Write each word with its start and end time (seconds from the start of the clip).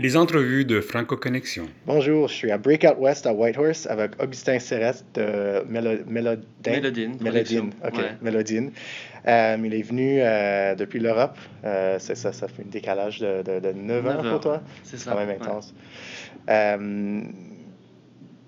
Les 0.00 0.16
entrevues 0.16 0.64
de 0.64 0.80
Franco 0.80 1.16
Connexion. 1.16 1.66
Bonjour, 1.86 2.26
je 2.26 2.34
suis 2.34 2.50
à 2.50 2.58
Breakout 2.58 2.98
West 2.98 3.26
à 3.26 3.32
Whitehorse 3.32 3.86
avec 3.86 4.20
Augustin 4.20 4.58
Céreste 4.58 5.06
de 5.14 5.62
Mélo 5.68 6.02
Mélodine. 6.08 6.44
Mélodine. 6.66 7.16
Mélodine, 7.20 7.70
ok, 7.86 7.94
Ouais. 7.98 8.16
Mélodine. 8.20 8.72
Euh, 9.28 9.56
il 9.64 9.72
est 9.72 9.82
venu 9.82 10.20
euh, 10.20 10.74
depuis 10.74 10.98
l'Europe. 10.98 11.38
Euh, 11.64 11.96
c'est 12.00 12.16
ça, 12.16 12.32
ça 12.32 12.48
fait 12.48 12.62
un 12.62 12.70
décalage 12.70 13.20
de, 13.20 13.42
de, 13.42 13.60
de 13.60 13.72
9 13.72 14.04
ans 14.04 14.08
Neuf 14.08 14.16
pour 14.16 14.26
heures, 14.26 14.40
toi. 14.40 14.62
C'est 14.82 14.96
ça. 14.98 15.12
quand 15.12 15.18
même 15.18 15.28
ouais. 15.28 15.38
intense. 15.40 15.72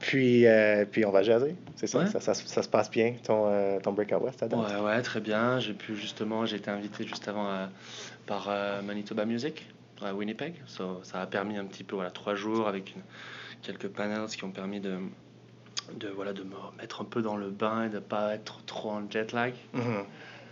Puis, 0.00 0.46
euh, 0.46 0.84
puis 0.84 1.04
on 1.06 1.10
va 1.10 1.22
jaser, 1.22 1.54
c'est 1.76 1.86
ça? 1.86 2.00
Ouais. 2.00 2.06
Ça, 2.06 2.20
ça, 2.20 2.34
ça 2.34 2.62
se 2.62 2.68
passe 2.68 2.90
bien, 2.90 3.14
ton, 3.24 3.46
euh, 3.46 3.78
ton 3.80 3.92
Breakout 3.92 4.22
West 4.22 4.42
à 4.42 4.48
date? 4.48 4.58
Ouais, 4.58 4.80
ouais, 4.84 5.00
très 5.02 5.20
bien. 5.20 5.58
J'ai 5.58 5.72
pu 5.72 5.96
justement, 5.96 6.44
j'ai 6.44 6.56
été 6.56 6.70
invité 6.70 7.06
juste 7.06 7.26
avant 7.28 7.48
euh, 7.48 7.66
par 8.26 8.48
euh, 8.50 8.82
Manitoba 8.82 9.24
Music 9.24 9.66
à 10.04 10.14
Winnipeg. 10.14 10.54
So, 10.66 11.00
ça 11.02 11.20
a 11.22 11.26
permis 11.26 11.56
un 11.56 11.64
petit 11.64 11.84
peu, 11.84 11.94
voilà, 11.96 12.10
trois 12.10 12.34
jours 12.34 12.68
avec 12.68 12.94
une- 12.94 13.02
quelques 13.62 13.88
panels 13.88 14.26
qui 14.28 14.44
ont 14.44 14.50
permis 14.50 14.80
de, 14.80 14.98
de, 15.94 16.08
voilà, 16.08 16.32
de 16.32 16.42
me 16.42 16.54
mettre 16.78 17.00
un 17.00 17.04
peu 17.04 17.22
dans 17.22 17.36
le 17.36 17.50
bain 17.50 17.84
et 17.84 17.88
de 17.88 17.98
pas 17.98 18.34
être 18.34 18.62
trop 18.66 18.90
en 18.90 19.10
jet 19.10 19.32
lag. 19.32 19.54
Mhm. 19.72 20.04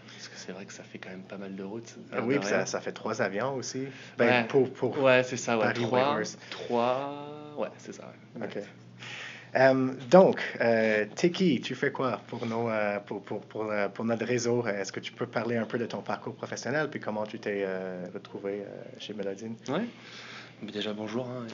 Parce 0.07 0.29
que 0.29 0.37
c'est 0.37 0.53
vrai 0.53 0.65
que 0.65 0.73
ça 0.73 0.83
fait 0.83 0.99
quand 0.99 1.11
même 1.11 1.23
pas 1.25 1.37
mal 1.37 1.55
de 1.55 1.63
route. 1.63 1.97
Ah 2.13 2.17
l'air 2.17 2.27
oui, 2.27 2.39
puis 2.39 2.49
ça, 2.49 2.67
ça 2.67 2.81
fait 2.81 2.93
trois 2.93 3.21
avions 3.21 3.55
aussi. 3.57 3.87
Ben, 4.17 4.43
Ouais. 4.43 4.49
pour, 4.49 4.73
pour... 4.73 4.99
Ouais, 5.03 5.23
c'est 5.23 5.37
ça, 5.37 5.57
ouais. 5.59 5.65
Paris, 5.65 5.83
Trois, 5.83 6.19
trois, 6.51 7.55
ouais, 7.59 7.69
c'est 7.79 7.93
ça. 7.93 8.13
ouais. 8.37 8.47
OK. 8.47 8.59
Euh, 9.57 9.93
donc, 10.11 10.41
euh, 10.61 11.07
t'es 11.15 11.31
qui? 11.31 11.61
Tu 11.61 11.75
fais 11.77 11.93
quoi 11.93 12.21
pour, 12.27 12.45
nos, 12.47 12.69
euh, 12.69 12.99
pour, 13.01 13.23
pour, 13.23 13.41
pour, 13.43 13.71
euh, 13.71 13.89
pour 13.89 14.05
notre 14.05 14.25
réseau? 14.27 14.67
Est-ce 14.67 14.91
que 14.93 15.01
tu 15.01 15.13
peux 15.13 15.27
parler 15.27 15.57
un 15.57 15.65
peu 15.65 15.79
de 15.79 15.87
ton 15.87 16.01
parcours 16.03 16.35
professionnel 16.35 16.89
puis 16.91 16.99
comment 16.99 17.25
tu 17.25 17.39
t'es 17.39 17.63
euh, 17.65 18.05
retrouvé 18.13 18.65
chez 18.99 19.15
Mélodine? 19.15 19.55
Ouais. 19.69 19.85
Mais 20.63 20.73
déjà 20.73 20.93
bonjour. 20.93 21.29
hein. 21.29 21.47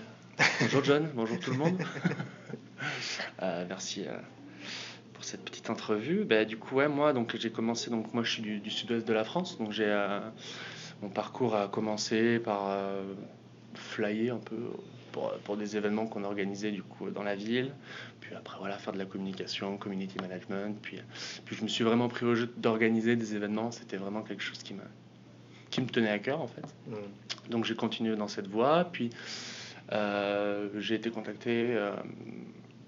Bonjour 0.62 0.82
John, 0.84 1.10
bonjour 1.14 1.38
tout 1.38 1.50
le 1.50 1.58
monde. 1.58 1.78
Merci 3.68 4.06
pour 5.12 5.22
cette 5.24 5.44
petite 5.44 5.68
entrevue. 5.68 6.24
Ben, 6.24 6.46
du 6.46 6.56
coup, 6.56 6.76
ouais, 6.76 6.88
moi, 6.88 7.12
donc 7.12 7.36
j'ai 7.36 7.50
commencé. 7.50 7.90
Donc 7.90 8.14
moi, 8.14 8.22
je 8.22 8.32
suis 8.32 8.42
du, 8.42 8.60
du 8.60 8.70
sud-ouest 8.70 9.06
de 9.06 9.12
la 9.12 9.24
France. 9.24 9.58
Donc 9.58 9.72
j'ai 9.72 9.94
mon 11.02 11.08
parcours 11.10 11.54
a 11.54 11.68
commencé 11.68 12.38
par 12.38 12.74
flyer 13.74 14.34
un 14.34 14.38
peu 14.38 14.56
pour, 15.12 15.32
pour 15.44 15.56
des 15.56 15.76
événements 15.76 16.06
qu'on 16.06 16.24
organisait 16.24 16.70
du 16.70 16.82
coup 16.82 17.10
dans 17.10 17.22
la 17.22 17.34
ville. 17.36 17.72
Puis 18.20 18.34
après, 18.34 18.58
voilà, 18.58 18.78
faire 18.78 18.92
de 18.92 18.98
la 18.98 19.04
communication, 19.06 19.76
community 19.76 20.16
management. 20.20 20.76
Puis, 20.82 20.98
puis 21.44 21.56
je 21.56 21.62
me 21.62 21.68
suis 21.68 21.84
vraiment 21.84 22.08
pris 22.08 22.26
au 22.26 22.34
jeu 22.34 22.52
d'organiser 22.56 23.16
des 23.16 23.34
événements. 23.34 23.70
C'était 23.70 23.96
vraiment 23.96 24.22
quelque 24.22 24.42
chose 24.42 24.58
qui 24.62 24.74
me 24.74 24.82
qui 25.70 25.80
me 25.80 25.86
tenait 25.86 26.10
à 26.10 26.18
cœur 26.18 26.40
en 26.40 26.48
fait. 26.48 26.64
Mm. 26.88 27.50
Donc 27.50 27.64
j'ai 27.64 27.76
continué 27.76 28.16
dans 28.16 28.26
cette 28.28 28.48
voie, 28.48 28.84
puis 28.92 29.10
euh, 29.92 30.68
j'ai 30.78 30.96
été 30.96 31.10
contacté 31.10 31.66
euh, 31.76 31.92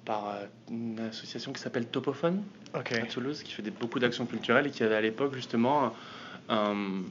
par 0.05 0.29
euh, 0.31 0.47
une 0.71 0.99
association 0.99 1.53
qui 1.53 1.61
s'appelle 1.63 1.87
Topophone 1.87 2.43
à 2.75 3.07
Toulouse, 3.07 3.43
qui 3.45 3.53
fait 3.53 3.63
des- 3.63 3.71
beaucoup 3.71 3.99
d'actions 4.01 4.27
culturelles 4.27 4.67
et 4.67 4.71
qui 4.71 4.83
avait 4.83 4.97
à 4.97 5.01
l'époque 5.01 5.35
justement 5.35 5.93
un, 6.49 6.55
un- 6.57 7.03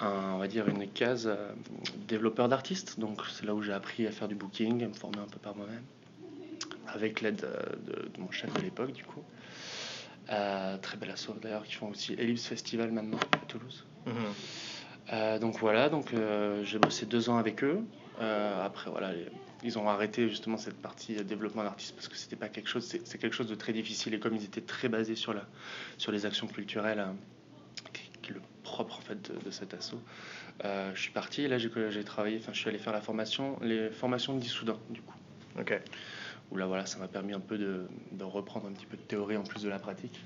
on 0.00 0.38
va 0.38 0.48
dire 0.48 0.68
une 0.68 0.88
case 0.88 1.26
euh, 1.26 1.52
développeur 2.08 2.48
d'artistes. 2.48 2.98
Donc 2.98 3.20
c'est 3.30 3.44
là 3.46 3.54
où 3.54 3.62
j'ai 3.62 3.72
appris 3.72 4.06
à 4.06 4.10
faire 4.12 4.28
du 4.28 4.34
booking, 4.34 4.84
à 4.84 4.88
me 4.88 4.94
former 4.94 5.18
un 5.18 5.26
peu 5.26 5.38
par 5.38 5.54
moi-même, 5.56 5.82
avec 6.88 7.20
l'aide 7.20 7.44
euh, 7.44 7.62
de, 7.86 8.08
de 8.08 8.20
mon 8.20 8.30
chef 8.30 8.52
de 8.54 8.60
l'époque 8.60 8.92
du 8.92 9.04
coup. 9.04 9.22
Euh, 10.30 10.78
très 10.78 10.96
belle 10.96 11.10
asso 11.10 11.30
d'ailleurs, 11.42 11.64
qui 11.64 11.74
font 11.74 11.88
aussi 11.90 12.14
Ellipse 12.14 12.46
Festival 12.46 12.92
maintenant 12.92 13.18
à 13.32 13.38
Toulouse. 13.48 13.84
Mhm. 14.06 14.14
Euh, 15.12 15.38
donc 15.40 15.58
voilà, 15.58 15.88
donc 15.88 16.14
euh, 16.14 16.62
j'ai 16.64 16.78
bossé 16.78 17.04
deux 17.06 17.30
ans 17.30 17.36
avec 17.36 17.64
eux. 17.64 17.80
Après 18.20 18.90
voilà, 18.90 19.12
les- 19.12 19.26
ils 19.62 19.78
ont 19.78 19.88
arrêté 19.88 20.28
justement 20.28 20.56
cette 20.56 20.76
partie 20.80 21.14
développement 21.24 21.62
d'artistes 21.64 21.94
parce 21.94 22.08
que 22.08 22.16
c'était 22.16 22.36
pas 22.36 22.48
quelque 22.48 22.68
chose, 22.68 22.86
c'est 22.86 23.06
c'est 23.06 23.18
quelque 23.18 23.34
chose 23.34 23.48
de 23.48 23.54
très 23.54 23.72
difficile 23.72 24.14
et 24.14 24.18
comme 24.20 24.36
ils 24.36 24.44
étaient 24.44 24.60
très 24.60 24.88
basés 24.88 25.16
sur 25.16 25.34
la, 25.34 25.46
sur 25.98 26.12
les 26.12 26.24
actions 26.26 26.46
culturelles, 26.46 27.00
euh, 27.00 27.12
qui, 27.92 28.02
qui 28.22 28.30
est 28.30 28.34
le 28.34 28.40
propre 28.80 28.98
en 28.98 29.02
fait 29.02 29.30
de, 29.32 29.38
de 29.44 29.50
cet 29.50 29.74
assaut. 29.74 30.00
euh, 30.64 30.90
je 30.94 31.00
suis 31.00 31.12
parti 31.12 31.42
et 31.42 31.48
là 31.48 31.58
j'ai 31.58 31.70
j'ai 31.90 32.04
travaillé, 32.04 32.38
enfin 32.38 32.52
je 32.52 32.58
suis 32.58 32.68
allé 32.68 32.78
faire 32.78 32.92
la 32.92 33.00
formation, 33.00 33.58
les 33.60 33.90
formations 33.90 34.34
de 34.34 34.40
d'Issoudun 34.40 34.78
du 34.90 35.02
coup. 35.02 35.16
OK. 35.58 35.78
Où 36.50 36.56
là 36.56 36.66
voilà, 36.66 36.86
ça 36.86 36.98
m'a 36.98 37.08
permis 37.08 37.32
un 37.34 37.40
peu 37.40 37.58
de, 37.58 37.86
de 38.12 38.24
reprendre 38.24 38.66
un 38.68 38.72
petit 38.72 38.86
peu 38.86 38.96
de 38.96 39.02
théorie 39.02 39.36
en 39.36 39.42
plus 39.44 39.62
de 39.62 39.68
la 39.68 39.78
pratique. 39.78 40.18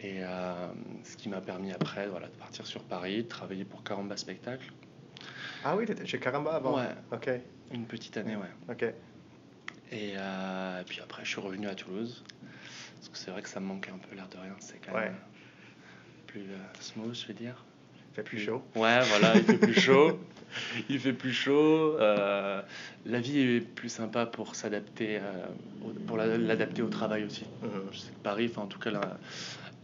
Et 0.00 0.22
euh, 0.22 0.68
ce 1.02 1.16
qui 1.16 1.28
m'a 1.28 1.40
permis 1.40 1.72
après 1.72 2.06
voilà, 2.08 2.28
de 2.28 2.36
partir 2.36 2.66
sur 2.66 2.82
Paris, 2.84 3.24
de 3.24 3.28
travailler 3.28 3.64
pour 3.64 3.82
Caramba 3.82 4.16
Spectacle. 4.16 4.70
Ah 5.64 5.76
oui, 5.76 5.86
t'étais 5.86 6.06
chez 6.06 6.20
Caramba 6.20 6.52
avant? 6.54 6.76
Ouais. 6.76 6.94
OK. 7.12 7.28
Une 7.72 7.84
petite 7.86 8.16
année, 8.16 8.36
ouais. 8.36 8.52
OK. 8.70 8.84
Et, 9.90 10.14
euh, 10.16 10.80
et 10.80 10.84
puis 10.84 11.00
après, 11.00 11.24
je 11.24 11.30
suis 11.30 11.40
revenu 11.40 11.66
à 11.66 11.74
Toulouse. 11.74 12.22
Parce 12.96 13.08
que 13.10 13.18
c'est 13.18 13.30
vrai 13.30 13.42
que 13.42 13.48
ça 13.48 13.58
me 13.60 13.66
manquait 13.66 13.90
un 13.90 13.98
peu, 13.98 14.14
l'air 14.14 14.28
de 14.28 14.36
rien. 14.38 14.54
C'est 14.60 14.78
quand 14.84 14.92
Ouais. 14.92 15.12
Plus 16.28 16.40
euh, 16.42 16.56
smooth, 16.80 17.14
je 17.14 17.26
vais 17.26 17.34
dire. 17.34 17.64
Fait 18.14 18.22
plus 18.22 18.38
chaud. 18.38 18.62
Ouais, 18.76 19.00
voilà, 19.04 19.36
il 19.36 19.42
fait 19.44 19.58
plus 19.58 19.74
chaud. 19.74 20.18
Il 20.88 20.98
fait 20.98 21.12
plus 21.12 21.32
chaud. 21.34 21.96
euh, 22.00 22.62
la 23.04 23.20
vie 23.20 23.38
est 23.38 23.60
plus 23.60 23.90
sympa 23.90 24.24
pour 24.24 24.54
s'adapter, 24.56 25.18
euh, 25.20 25.46
pour 26.06 26.16
la- 26.16 26.38
l'adapter 26.38 26.80
au 26.80 26.88
travail 26.88 27.24
aussi. 27.24 27.44
Mhm. 27.62 27.70
Je 27.92 27.98
sais 27.98 28.12
que 28.12 28.16
Paris, 28.22 28.48
enfin 28.50 28.62
en 28.62 28.66
tout 28.66 28.78
cas 28.78 28.90
la, 28.90 29.18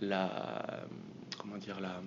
la 0.00 0.87
comment 1.38 1.59
dire 1.59 1.81
la 1.82 2.00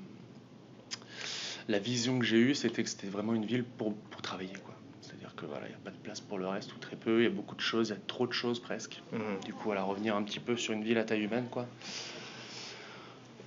la 1.68 1.80
vision 1.80 2.18
que 2.18 2.26
j'ai 2.26 2.38
eue, 2.38 2.56
c'était 2.56 2.82
que 2.84 2.90
c'était 2.90 3.08
vraiment 3.08 3.36
une 3.36 3.46
ville 3.46 3.64
pour, 3.64 3.94
pour 3.96 4.22
travailler 4.24 4.54
quoi. 4.64 4.74
C'est-à-dire 5.02 5.34
que 5.36 5.46
voilà, 5.46 5.68
il 5.68 5.70
n'y 5.70 5.76
a 5.76 5.80
pas 5.84 5.92
de 5.92 5.98
place 5.98 6.20
pour 6.22 6.38
le 6.40 6.48
reste 6.48 6.74
ou 6.76 6.80
très 6.80 6.96
peu. 6.96 7.22
Il 7.22 7.24
y 7.26 7.28
a 7.28 7.30
beaucoup 7.30 7.56
de 7.56 7.62
choses, 7.62 7.90
il 7.90 7.92
y 7.92 7.96
a 7.96 8.00
trop 8.08 8.26
de 8.28 8.34
choses 8.34 8.60
presque. 8.60 9.02
Mhm. 9.12 9.20
Du 9.46 9.54
coup, 9.54 9.66
voilà, 9.66 9.84
revenir 9.84 10.16
un 10.16 10.24
petit 10.24 10.40
peu 10.40 10.58
sur 10.58 10.74
une 10.74 10.84
ville 10.84 10.98
à 10.98 11.04
taille 11.04 11.22
humaine 11.24 11.48
quoi. 11.52 11.68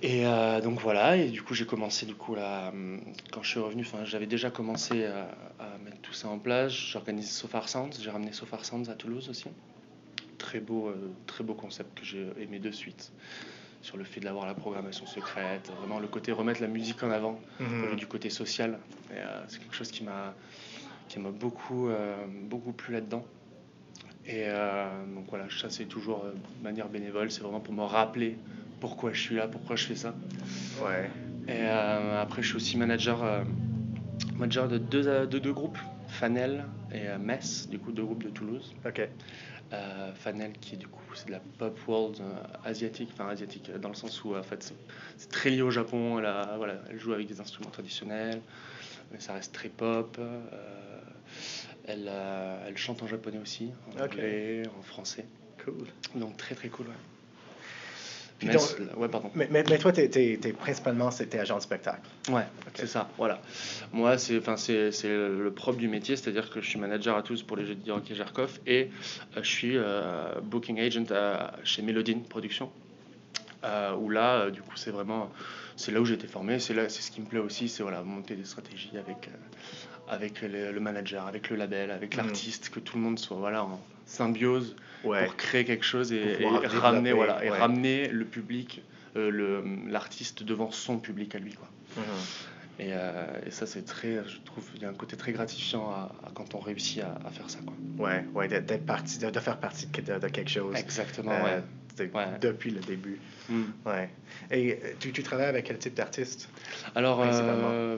Et 0.03 0.25
euh, 0.25 0.61
donc 0.61 0.79
voilà, 0.79 1.15
et 1.15 1.29
du 1.29 1.43
coup 1.43 1.53
j'ai 1.53 1.65
commencé 1.67 2.05
du 2.07 2.15
coup 2.15 2.33
là, 2.33 2.69
hum, 2.69 2.99
quand 3.31 3.43
je 3.43 3.49
suis 3.49 3.59
revenu, 3.59 3.83
enfin 3.83 4.03
j'avais 4.03 4.25
déjà 4.25 4.49
commencé 4.49 5.05
à, 5.05 5.29
à 5.59 5.77
mettre 5.83 5.99
tout 6.01 6.13
ça 6.13 6.27
en 6.27 6.39
place. 6.39 6.71
J'organise 6.73 7.29
Sofar 7.29 7.69
Sounds, 7.69 7.91
j'ai 8.01 8.09
ramené 8.09 8.31
Sofar 8.31 8.65
Sounds 8.65 8.89
à 8.89 8.95
Toulouse 8.95 9.29
aussi. 9.29 9.45
Très 10.39 10.59
beau, 10.59 10.87
euh, 10.87 11.11
très 11.27 11.43
beau 11.43 11.53
concept 11.53 11.99
que 11.99 12.03
j'ai 12.05 12.25
aimé 12.39 12.57
de 12.57 12.71
suite. 12.71 13.11
Sur 13.83 13.97
le 13.97 14.03
fait 14.03 14.19
d'avoir 14.19 14.45
la 14.47 14.53
programmation 14.55 15.05
secrète, 15.05 15.71
vraiment 15.79 15.99
le 15.99 16.07
côté 16.07 16.31
remettre 16.31 16.61
la 16.61 16.67
musique 16.67 17.01
en 17.03 17.11
avant, 17.11 17.39
Mhm. 17.59 17.95
du 17.95 18.07
côté 18.07 18.29
social. 18.31 18.79
Euh, 19.11 19.43
c'est 19.47 19.59
quelque 19.59 19.75
chose 19.75 19.91
qui 19.91 20.03
m'a 20.03 20.33
qui 21.09 21.19
m'a 21.19 21.29
beaucoup, 21.31 21.89
euh, 21.89 22.15
beaucoup 22.27 22.71
plu 22.71 22.93
là-dedans. 22.93 23.25
Et 24.25 24.45
euh, 24.47 24.87
donc 25.13 25.25
voilà, 25.29 25.45
ça 25.49 25.69
c'est 25.69 25.85
toujours 25.85 26.23
euh, 26.23 26.31
de 26.31 26.63
manière 26.63 26.87
bénévole, 26.87 27.29
c'est 27.31 27.41
vraiment 27.41 27.59
pour 27.59 27.73
me 27.73 27.83
rappeler 27.83 28.37
pourquoi 28.81 29.13
je 29.13 29.21
suis 29.21 29.35
là, 29.35 29.47
pourquoi 29.47 29.77
je 29.77 29.85
fais 29.85 29.95
ça. 29.95 30.13
Ouais. 30.83 31.09
Et 31.47 31.51
euh, 31.61 32.21
après, 32.21 32.41
je 32.41 32.47
suis 32.47 32.55
aussi 32.57 32.77
manager, 32.77 33.23
euh, 33.23 33.43
manager 34.35 34.67
de, 34.67 34.77
deux, 34.77 35.07
euh, 35.07 35.25
de 35.25 35.39
deux 35.39 35.53
groupes, 35.53 35.77
Fanel 36.07 36.65
et 36.91 37.07
euh, 37.07 37.17
Metz, 37.17 37.67
du 37.69 37.79
coup 37.79 37.91
deux 37.93 38.03
groupes 38.03 38.23
de 38.23 38.29
Toulouse. 38.29 38.73
OK. 38.85 39.07
Fanel 40.15 40.51
qui 40.59 40.75
du 40.75 40.85
coup 40.89 41.01
c'est 41.15 41.27
de 41.27 41.31
la 41.31 41.39
pop 41.57 41.79
world 41.87 42.21
asiatique, 42.65 43.09
enfin 43.13 43.29
asiatique 43.29 43.71
dans 43.79 43.87
le 43.87 43.95
sens 43.95 44.21
où 44.25 44.35
en 44.35 44.43
fait 44.43 44.61
c'est- 44.63 45.29
très 45.29 45.49
lié 45.49 45.61
au 45.61 45.71
Japon. 45.71 46.19
Elle, 46.19 46.25
a- 46.25 46.55
voilà, 46.57 46.73
elle 46.89 46.99
joue 46.99 47.13
avec 47.13 47.25
des 47.27 47.39
instruments 47.39 47.69
traditionnels, 47.69 48.41
mais 49.13 49.21
ça 49.21 49.31
reste 49.33 49.53
très 49.53 49.69
pop. 49.69 50.19
elle, 51.85 52.11
elle 52.67 52.77
chante 52.77 53.01
en 53.01 53.07
japonais 53.07 53.39
aussi, 53.41 53.71
en 53.95 54.01
anglais, 54.03 54.63
en 54.77 54.81
français. 54.81 55.25
Cool. 55.63 55.87
Donc 56.15 56.35
très 56.35 56.53
très 56.55 56.67
cool. 56.67 56.87
Ouais. 56.87 56.93
Puis 58.41 58.47
Metz, 58.47 58.75
donc- 58.75 58.97
ouais, 58.97 59.07
pardon. 59.07 59.29
Mais, 59.35 59.47
mais, 59.51 59.63
mais 59.69 59.77
toi, 59.77 59.91
t'es, 59.91 60.09
t'es, 60.09 60.39
t'es 60.41 60.51
principalement, 60.51 61.11
c'était 61.11 61.37
agent 61.37 61.57
de 61.57 61.61
spectacle. 61.61 62.01
Ouais, 62.31 62.41
c'est 62.73 62.87
ça, 62.87 63.07
voilà. 63.17 63.39
Moi, 63.93 64.17
c'est 64.17 64.39
enfin 64.39 64.57
c'est 64.57 64.91
c'est 64.91 65.09
le 65.09 65.51
propre 65.55 65.77
du 65.77 65.87
métier, 65.87 66.15
c'est-à-dire 66.15 66.49
que 66.49 66.59
je 66.59 66.67
suis 66.67 66.79
manager 66.79 67.15
à 67.15 67.21
tous 67.21 67.43
pour 67.43 67.55
les 67.55 67.67
jeux 67.67 67.75
de 67.75 67.91
Rocky 67.91 68.15
Jarkov 68.15 68.59
et 68.65 68.89
euh, 69.37 69.43
je 69.43 69.47
suis 69.49 69.77
euh, 69.77 70.39
booking 70.41 70.79
agent 70.79 71.05
à- 71.11 71.53
chez 71.63 71.83
Mélodine 71.83 72.23
Productions. 72.23 72.71
Euh, 73.63 73.93
où 73.95 74.09
là, 74.09 74.49
du 74.49 74.63
coup, 74.63 74.75
c'est 74.75 74.89
vraiment 74.89 75.29
c'est 75.75 75.91
là 75.91 76.01
où 76.01 76.05
j'ai 76.05 76.15
été 76.15 76.25
formé, 76.25 76.57
c'est 76.59 76.73
là 76.73 76.89
c'est 76.89 77.03
ce 77.03 77.11
qui 77.11 77.21
me 77.21 77.27
plaît 77.27 77.37
aussi, 77.39 77.69
c'est 77.69 77.83
voilà 77.83 78.01
monter 78.01 78.35
des 78.35 78.45
stratégies 78.45 78.97
avec 78.97 79.29
avec 80.07 80.41
le, 80.41 80.71
le 80.71 80.79
manager, 80.79 81.27
avec 81.27 81.51
le 81.51 81.57
label, 81.57 81.91
avec 81.91 82.17
Mhm. 82.17 82.23
l'artiste, 82.25 82.69
que 82.69 82.79
tout 82.79 82.97
le 82.97 83.03
monde 83.03 83.19
soit 83.19 83.37
voilà 83.37 83.63
en 83.63 83.79
symbiose 84.11 84.75
Ouais. 85.03 85.25
pour 85.25 85.35
créer 85.35 85.65
quelque 85.65 85.83
chose 85.83 86.13
et, 86.13 86.37
ramener 86.65 87.11
voilà 87.11 87.43
et 87.43 87.49
ramener 87.49 88.07
le 88.09 88.23
public 88.23 88.83
euh, 89.15 89.61
l'artiste 89.89 90.43
devant 90.43 90.69
son 90.69 90.99
public 90.99 91.33
à 91.33 91.39
lui 91.39 91.53
quoi. 91.53 91.67
Mhm. 91.97 92.03
Et, 92.79 92.89
euh, 92.93 93.25
et 93.45 93.51
ça, 93.51 93.65
c'est 93.67 93.83
très, 93.83 94.15
je 94.27 94.37
trouve, 94.45 94.63
il 94.75 94.81
y 94.81 94.85
a 94.85 94.89
un 94.89 94.93
côté 94.93 95.15
très 95.17 95.33
gratifiant 95.33 95.89
à, 95.91 96.11
à 96.25 96.31
quand 96.33 96.55
on 96.55 96.59
réussit 96.59 97.01
à, 97.03 97.19
à 97.25 97.29
faire 97.29 97.47
ça. 97.49 97.59
Quoi. 97.65 97.73
Ouais, 98.07 98.25
ouais, 98.33 98.47
d'être, 98.47 98.65
d'être 98.65 98.85
parti, 98.85 99.19
de, 99.19 99.29
de 99.29 99.39
faire 99.39 99.57
partie 99.59 99.85
de, 99.87 100.01
de- 100.01 100.19
de 100.19 100.27
quelque 100.29 100.49
chose. 100.49 100.75
Exactement, 100.75 101.31
Euh, 101.31 101.43
ouais. 101.57 101.63
Ouais. 102.13 102.39
Depuis 102.39 102.71
le 102.71 102.79
début. 102.79 103.19
Mm. 103.49 103.63
Ouais. 103.85 104.09
Et 104.49 104.73
euh, 104.73 104.93
tu, 104.99 105.11
tu 105.11 105.23
travailles 105.23 105.47
avec 105.47 105.65
quel 105.65 105.77
type 105.77 105.93
d'artiste 105.93 106.49
Alors, 106.95 107.21
euh, 107.21 107.97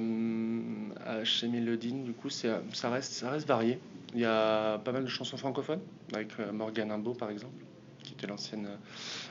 euh, 1.07 1.25
chez 1.25 1.47
Mélodine, 1.47 2.03
du 2.03 2.13
coup, 2.13 2.29
c'est, 2.29 2.50
ça, 2.73 2.89
reste, 2.89 3.13
ça 3.13 3.29
reste 3.29 3.47
varié. 3.47 3.79
Il 4.13 4.19
y 4.19 4.25
a 4.25 4.77
pas 4.79 4.91
mal 4.91 5.03
de 5.03 5.09
chansons 5.09 5.38
francophones, 5.38 5.81
avec 6.13 6.38
Morgan 6.51 6.91
Imbo 6.91 7.13
par 7.13 7.31
exemple, 7.31 7.63
qui 8.03 8.13
était 8.13 8.27
l'ancienne, 8.27 8.67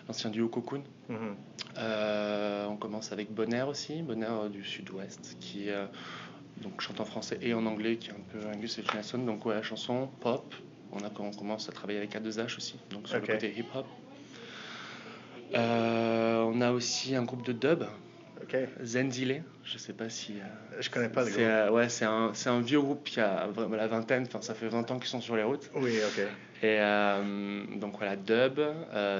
l'ancien 0.08 0.30
duo 0.30 0.48
Cocoon. 0.48 0.82
Mhm. 1.08 1.36
Euh, 1.78 2.66
on 2.66 2.76
commence 2.76 3.12
avec 3.12 3.32
Bonaire 3.32 3.68
aussi, 3.68 4.02
Bonaire 4.02 4.50
du 4.50 4.64
sud-ouest, 4.64 5.36
qui 5.40 5.70
euh, 5.70 5.86
donc, 6.60 6.80
chante 6.80 7.00
en 7.00 7.04
français 7.04 7.38
et 7.40 7.54
en 7.54 7.64
anglais, 7.66 7.96
qui 7.96 8.10
est 8.10 8.12
un 8.12 8.16
peu 8.32 8.46
Angus 8.48 8.78
et 8.78 8.84
Jason. 8.92 9.18
Donc 9.18 9.46
ouais, 9.46 9.62
chanson, 9.62 10.08
pop. 10.20 10.54
On, 10.92 10.98
a, 10.98 11.10
on 11.20 11.30
commence 11.30 11.68
à 11.68 11.72
travailler 11.72 11.98
avec 11.98 12.14
A2H 12.14 12.56
aussi, 12.56 12.76
donc 12.90 13.08
sur 13.08 13.18
le 13.18 13.26
côté 13.26 13.54
hip-hop. 13.56 13.86
Euh, 15.54 16.42
on 16.42 16.60
a 16.60 16.70
aussi 16.72 17.14
un 17.14 17.24
groupe 17.24 17.42
de 17.42 17.52
dub, 17.52 17.84
OK. 18.42 18.56
Zenzile. 18.82 19.42
Je 19.64 19.78
sais 19.78 19.92
pas 19.92 20.08
si. 20.08 20.40
euh, 20.40 20.44
Je 20.80 20.90
connais 20.90 21.08
pas 21.08 21.20
le 21.22 21.26
c'est, 21.26 21.32
groupe. 21.34 21.44
euh, 21.46 21.70
ouais, 21.70 21.88
c'est 21.88 22.04
un, 22.04 22.30
c'est 22.34 22.48
un 22.50 22.60
vieux 22.60 22.80
groupe 22.80 23.04
qui 23.04 23.20
a 23.20 23.46
vraiment 23.48 23.76
la 23.76 23.86
vingtaine, 23.86 24.24
enfin 24.26 24.40
ça 24.42 24.54
fait 24.54 24.68
20 24.68 24.90
ans 24.90 24.98
qu'ils 24.98 25.08
sont 25.08 25.20
sur 25.20 25.36
les 25.36 25.42
routes. 25.44 25.70
Oui, 25.74 25.98
OK. 26.06 26.20
Et 26.64 26.78
euh, 26.80 27.64
donc 27.76 27.96
voilà, 27.98 28.16
dub, 28.16 28.60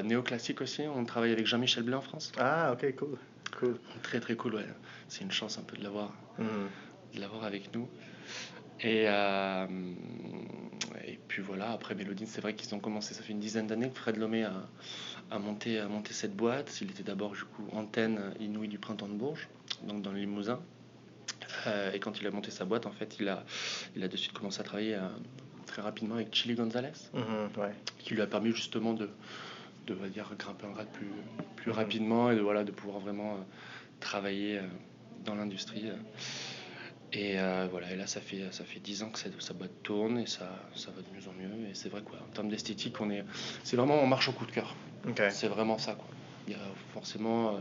néoclassique 0.05 0.61
aussi. 0.61 0.83
On 0.83 1.05
travaille 1.05 1.33
avec 1.33 1.47
Jean-Michel 1.47 1.83
Blais 1.85 1.97
en 1.97 2.01
France. 2.03 2.33
Ah, 2.39 2.73
OK, 2.73 2.95
cool. 2.97 3.19
Cool. 3.59 3.77
Très 4.03 4.21
très 4.21 4.35
cool, 4.37 4.55
ouais. 4.57 4.67
C'est 5.09 5.23
une 5.25 5.31
chance 5.33 5.59
un 5.59 5.63
peu 5.63 5.77
de 5.77 5.83
l'avoir, 5.85 6.13
Mhm. 6.39 6.47
de 7.15 7.21
l'avoir 7.21 7.45
avec 7.45 7.75
nous. 7.75 7.89
Et 8.81 9.07
puis 11.33 11.41
voilà, 11.41 11.71
après 11.73 11.95
Mélodine, 11.95 12.27
c'est 12.27 12.43
vrai 12.43 12.55
qu'ils 12.55 12.75
ont 12.75 12.79
commencé, 12.79 13.15
ça 13.15 13.23
fait 13.23 13.33
une 13.33 13.41
dizaine 13.41 13.67
d'années 13.67 13.89
que 13.89 13.97
Fred 13.99 14.19
Lomé 14.19 14.45
a, 14.45 14.53
a, 15.31 15.39
monté, 15.39 15.79
a 15.79 15.89
monté 15.89 16.13
cette 16.13 16.37
boîte. 16.37 16.79
Il 16.83 16.91
était 16.91 17.03
d'abord 17.03 17.33
du 17.33 17.43
coup 17.45 17.67
antenne 17.73 18.35
inouïe 18.39 18.69
du 18.69 18.79
printemps 18.79 19.09
de 19.09 19.15
Bourges, 19.15 19.49
donc 19.85 20.03
dans 20.03 20.13
le 20.13 20.19
Limousin. 20.19 20.61
Euh, 21.67 21.91
et 21.93 22.01
quand 22.01 22.21
il 22.21 22.27
a 22.27 22.31
monté 22.31 22.51
sa 22.51 22.67
boîte, 22.67 22.85
en 22.85 22.91
fait, 22.93 23.17
il 23.19 23.31
a, 23.31 23.47
il 23.97 24.05
a 24.05 24.09
de 24.09 24.17
suite 24.19 24.35
commencé 24.35 24.61
à 24.61 24.63
travailler 24.65 24.95
euh, 24.95 25.09
très 25.65 25.81
rapidement 25.81 26.17
avec 26.17 26.35
Chili 26.35 26.55
Gonzalez, 26.55 26.93
Mhm, 27.15 27.49
ouais. 27.63 27.73
qui 27.99 28.13
lui 28.13 28.21
a 28.21 28.27
permis 28.27 28.53
justement 28.53 28.93
de, 28.93 29.09
de 29.87 29.95
va 29.95 30.09
dire, 30.11 30.31
grimper 30.39 30.67
un 30.67 30.73
grade 30.73 30.89
plus, 30.93 31.09
plus 31.57 31.71
Mhm. 31.71 31.77
rapidement 31.79 32.31
et 32.31 32.37
de, 32.37 32.43
voilà, 32.43 32.63
de 32.63 32.73
pouvoir 32.73 32.99
vraiment 33.01 33.37
euh, 33.37 33.39
travailler 34.01 34.61
dans 35.25 35.35
l'industrie. 35.35 35.87
Et 37.15 37.39
euh, 37.39 37.69
voilà, 37.71 37.93
et 37.93 37.97
là, 37.97 38.07
ça 38.07 38.21
fait, 38.21 38.51
ça 38.53 38.65
fait 38.65 38.81
10 38.81 39.03
ans 39.03 39.11
que 39.11 39.19
cette- 39.19 39.41
sa 39.43 39.53
boîte 39.53 39.83
tourne 39.83 40.19
et 40.19 40.27
ça, 40.27 40.49
ça 40.75 40.91
va 40.93 41.03
de 41.03 41.09
mieux 41.15 41.29
en 41.29 41.33
mieux. 41.33 41.69
Et 41.69 41.75
c'est 41.75 41.89
vrai, 41.91 42.01
quoi, 42.03 42.19
en 42.23 42.33
termes 42.33 42.49
d'esthétique, 42.49 43.01
on 43.01 43.11
est, 43.11 43.25
c'est 43.65 43.77
vraiment, 43.77 43.97
on 44.03 44.07
marche 44.07 44.29
au 44.29 44.33
coup 44.33 44.47
de 44.47 44.53
cœur. 44.53 44.75
C'est 45.31 45.49
vraiment 45.49 45.77
ça, 45.79 45.95
quoi. 45.95 46.09
Il 46.47 46.55
y 46.55 46.57
a 46.57 46.61
forcément 46.93 47.57
euh, 47.57 47.61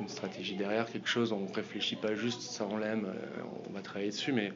une 0.00 0.08
stratégie 0.08 0.56
derrière, 0.56 0.90
quelque 0.90 1.08
chose, 1.08 1.30
on 1.32 1.46
réfléchit 1.46 1.96
pas 1.96 2.14
juste, 2.14 2.40
ça 2.40 2.66
on 2.66 2.78
l'aime, 2.78 3.04
euh, 3.06 3.42
on 3.68 3.72
va 3.72 3.82
travailler 3.82 4.10
dessus, 4.10 4.32
mais, 4.32 4.52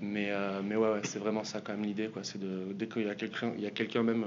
mais, 0.00 0.30
euh, 0.30 0.62
mais 0.64 0.76
ouais, 0.76 0.90
ouais, 0.92 1.00
c'est 1.04 1.18
vraiment 1.18 1.44
ça 1.44 1.60
quand 1.60 1.72
même 1.72 1.84
l'idée, 1.84 2.08
quoi. 2.08 2.24
C'est 2.24 2.38
de, 2.40 2.72
dès 2.72 2.88
qu'il 2.88 3.02
y 3.06 3.10
a 3.10 3.14
quelqu'un, 3.14 3.52
il 3.56 3.62
y 3.62 3.66
a 3.66 3.70
quelqu'un 3.70 4.02
même 4.02 4.24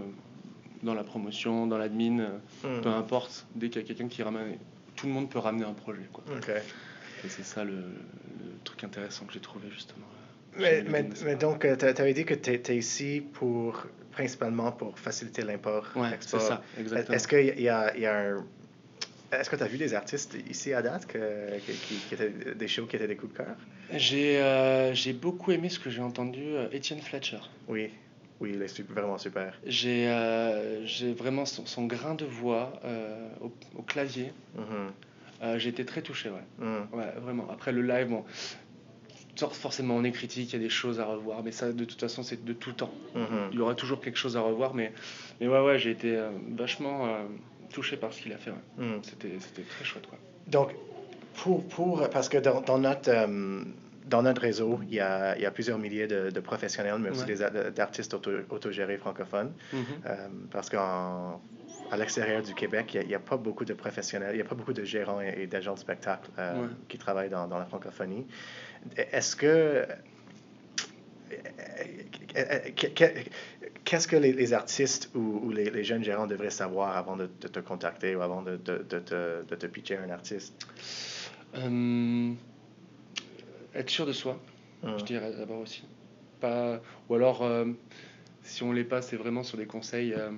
dans 0.83 0.94
la 0.94 1.03
promotion, 1.03 1.65
dans 1.65 1.77
l'admin, 1.80 2.39
Mhm. 2.63 2.81
peu 2.81 2.89
importe, 2.89 3.47
dès 3.56 3.69
qu'il 3.69 3.81
y 3.81 3.85
a 3.85 3.88
quelqu'un 3.88 4.07
qui 4.09 4.21
ramène, 4.21 4.57
tout 4.95 5.07
le 5.07 5.13
monde 5.13 5.30
peut 5.30 5.39
ramener 5.39 5.65
un 5.65 5.74
projet, 5.74 6.07
quoi. 6.13 6.24
Et 7.25 7.29
c'est 7.29 7.43
ça 7.43 7.63
le, 7.63 7.71
le 7.73 8.57
truc 8.63 8.83
intéressant 8.83 9.25
que 9.25 9.33
j'ai 9.33 9.39
trouvé 9.39 9.69
justement. 9.71 10.05
euh, 10.59 10.83
Mais, 11.23 11.35
donc, 11.35 11.59
tu 11.61 11.85
avais 11.85 12.13
dit 12.13 12.25
que 12.25 12.33
tu 12.33 12.51
étais 12.51 12.75
ici 12.77 13.23
pour, 13.33 13.85
principalement 14.11 14.71
pour 14.71 14.97
faciliter 14.99 15.41
l'import. 15.43 15.87
Ouais, 15.95 16.17
c'est 16.19 16.39
ça, 16.39 16.61
exactement. 16.77 17.15
Est-ce 17.15 17.27
qu'il 17.27 17.59
y 17.61 17.69
a, 17.69 17.97
y 17.97 18.05
a 18.05 18.17
un. 18.17 18.45
Est-ce 19.31 19.49
que 19.49 19.55
tu 19.55 19.63
as 19.63 19.67
vu 19.67 19.77
des 19.79 19.95
artistes 19.95 20.35
ici 20.47 20.73
à 20.73 20.83
date 20.83 21.07
que, 21.07 21.17
que- 21.17 21.71
qui, 21.71 21.95
qui 21.95 22.13
étaient 22.13 22.53
des 22.53 22.67
shows 22.67 22.85
qui 22.85 22.97
étaient 22.97 23.07
des 23.07 23.15
coups 23.15 23.33
de 23.33 23.37
cœur? 23.39 23.55
J'ai 23.91 24.39
euh, 24.39 24.93
j'ai 24.93 25.13
beaucoup 25.13 25.51
aimé 25.51 25.69
ce 25.69 25.79
que 25.79 25.89
j'ai 25.89 26.01
entendu, 26.03 26.43
euh, 26.43 26.67
Étienne 26.71 27.01
Fletcher. 27.01 27.39
Oui, 27.67 27.89
oui, 28.39 28.51
il 28.53 28.61
est 28.61 28.81
vraiment 28.91 29.17
super. 29.17 29.57
J'ai 29.65 30.07
euh, 30.07 30.85
j'ai 30.85 31.13
vraiment 31.13 31.45
son, 31.45 31.65
son 31.65 31.85
grain 31.87 32.13
de 32.13 32.25
voix 32.25 32.79
euh, 32.85 33.27
au, 33.41 33.51
au 33.75 33.81
clavier. 33.81 34.31
Mhm, 34.55 34.91
Euh, 35.44 35.60
j'ai 35.60 35.69
été 35.69 35.84
très 35.86 36.01
touché, 36.01 36.30
ouais. 36.30 36.66
mhm. 36.66 36.88
ouais. 36.94 37.12
Vraiment. 37.22 37.48
Après 37.51 37.72
le 37.72 37.81
live, 37.81 38.07
bon, 38.10 38.24
forcément 39.51 39.95
on 39.95 40.04
est 40.04 40.12
critique, 40.12 40.54
il 40.54 40.56
y 40.57 40.60
a 40.60 40.63
des 40.63 40.69
choses 40.69 41.00
à 41.00 41.06
revoir, 41.06 41.44
mais 41.44 41.51
ça 41.51 41.72
de 41.74 41.86
toute 41.86 42.00
façon 42.00 42.24
c'est 42.24 42.44
de 42.45 42.54
tout 42.54 42.72
temps. 42.74 42.94
Mhm. 43.16 43.50
Il 43.51 43.57
y 43.57 43.62
aura 43.62 43.75
toujours 43.75 44.00
quelque 44.00 44.18
chose 44.18 44.38
à 44.38 44.42
revoir, 44.42 44.74
mais, 44.74 44.94
mais 45.42 45.48
ouais, 45.48 45.60
ouais, 45.62 45.80
j'ai 45.80 45.92
été 45.92 46.16
euh, 46.16 46.30
vachement 46.56 47.07
euh, 47.07 47.24
touché 47.74 47.98
par 47.98 48.13
ce 48.13 48.22
qu'il 48.22 48.31
a 48.34 48.38
fait. 48.38 48.51
ouais. 48.51 48.86
Mhm. 48.86 49.00
C'était 49.04 49.40
c'était 49.40 49.63
très 49.63 49.84
chouette, 49.84 50.07
quoi. 50.07 50.18
Donc, 50.48 50.69
pour, 51.36 51.66
pour, 51.68 52.10
parce 52.10 52.30
que 52.30 52.38
dans, 52.38 52.62
dans 52.62 52.78
notre, 52.78 53.10
euh, 53.10 53.63
dans 54.06 54.22
notre 54.22 54.42
réseau, 54.42 54.80
il 54.84 54.94
y 54.94 55.00
a, 55.00 55.36
il 55.36 55.42
y 55.42 55.45
a 55.45 55.51
plusieurs 55.51 55.80
milliers 55.80 56.06
de, 56.07 56.30
de 56.30 56.40
professionnels, 56.40 56.98
mais 57.00 57.10
aussi 57.10 57.24
Ouais. 57.24 57.36
des 57.36 57.72
d'artistes 57.72 58.13
auto, 58.13 58.31
autogérés 58.50 58.98
francophones. 58.98 59.51
Mhm. 59.74 59.80
Euh, 60.06 60.28
parce 60.51 60.69
qu'à 61.89 61.97
l'extérieur 61.97 62.41
du 62.41 62.53
Québec, 62.55 62.97
il 62.99 63.07
n'y 63.07 63.15
a, 63.15 63.19
pas 63.19 63.37
beaucoup 63.37 63.65
de 63.65 63.73
professionnels, 63.73 64.31
il 64.33 64.37
n'y 64.37 64.41
a 64.41 64.45
pas 64.45 64.55
beaucoup 64.55 64.73
de 64.73 64.83
gérants 64.83 65.21
et, 65.21 65.33
et 65.43 65.47
d'agents 65.47 65.73
de 65.75 65.79
spectacle 65.79 66.31
euh, 66.37 66.61
Ouais. 66.63 66.67
qui 66.87 66.97
travaillent 66.97 67.29
dans, 67.29 67.47
dans 67.47 67.57
la 67.59 67.65
francophonie. 67.65 68.25
Est-ce 68.97 69.35
que. 69.35 69.85
Qu'est-ce 73.83 74.07
que 74.07 74.15
les, 74.15 74.33
les 74.33 74.53
artistes 74.53 75.11
ou, 75.13 75.41
ou 75.43 75.51
les, 75.51 75.69
les 75.69 75.83
jeunes 75.83 76.03
gérants 76.03 76.27
devraient 76.27 76.49
savoir 76.49 76.95
avant 76.97 77.15
de, 77.17 77.29
de 77.41 77.47
te 77.47 77.59
contacter 77.59 78.15
ou 78.15 78.21
avant 78.21 78.41
de, 78.41 78.57
te, 78.57 78.71
de 78.81 79.55
te 79.55 79.65
pitcher 79.67 79.97
un 79.97 80.09
artiste? 80.09 80.67
Euh, 81.55 82.33
être 83.75 83.89
sûr 83.89 84.05
de 84.05 84.13
soi, 84.13 84.39
Hum. 84.83 84.99
je 84.99 85.05
dirais 85.05 85.31
d'abord 85.37 85.59
aussi. 85.59 85.83
Pas, 86.41 86.81
ou 87.07 87.15
alors, 87.15 87.41
euh, 87.43 87.65
si 88.41 88.63
on 88.63 88.73
l'est 88.73 88.83
pas, 88.83 89.01
c'est 89.01 89.15
vraiment 89.15 89.43
sur 89.43 89.57
des 89.57 89.65
conseils. 89.65 90.13
euh, 90.13 90.31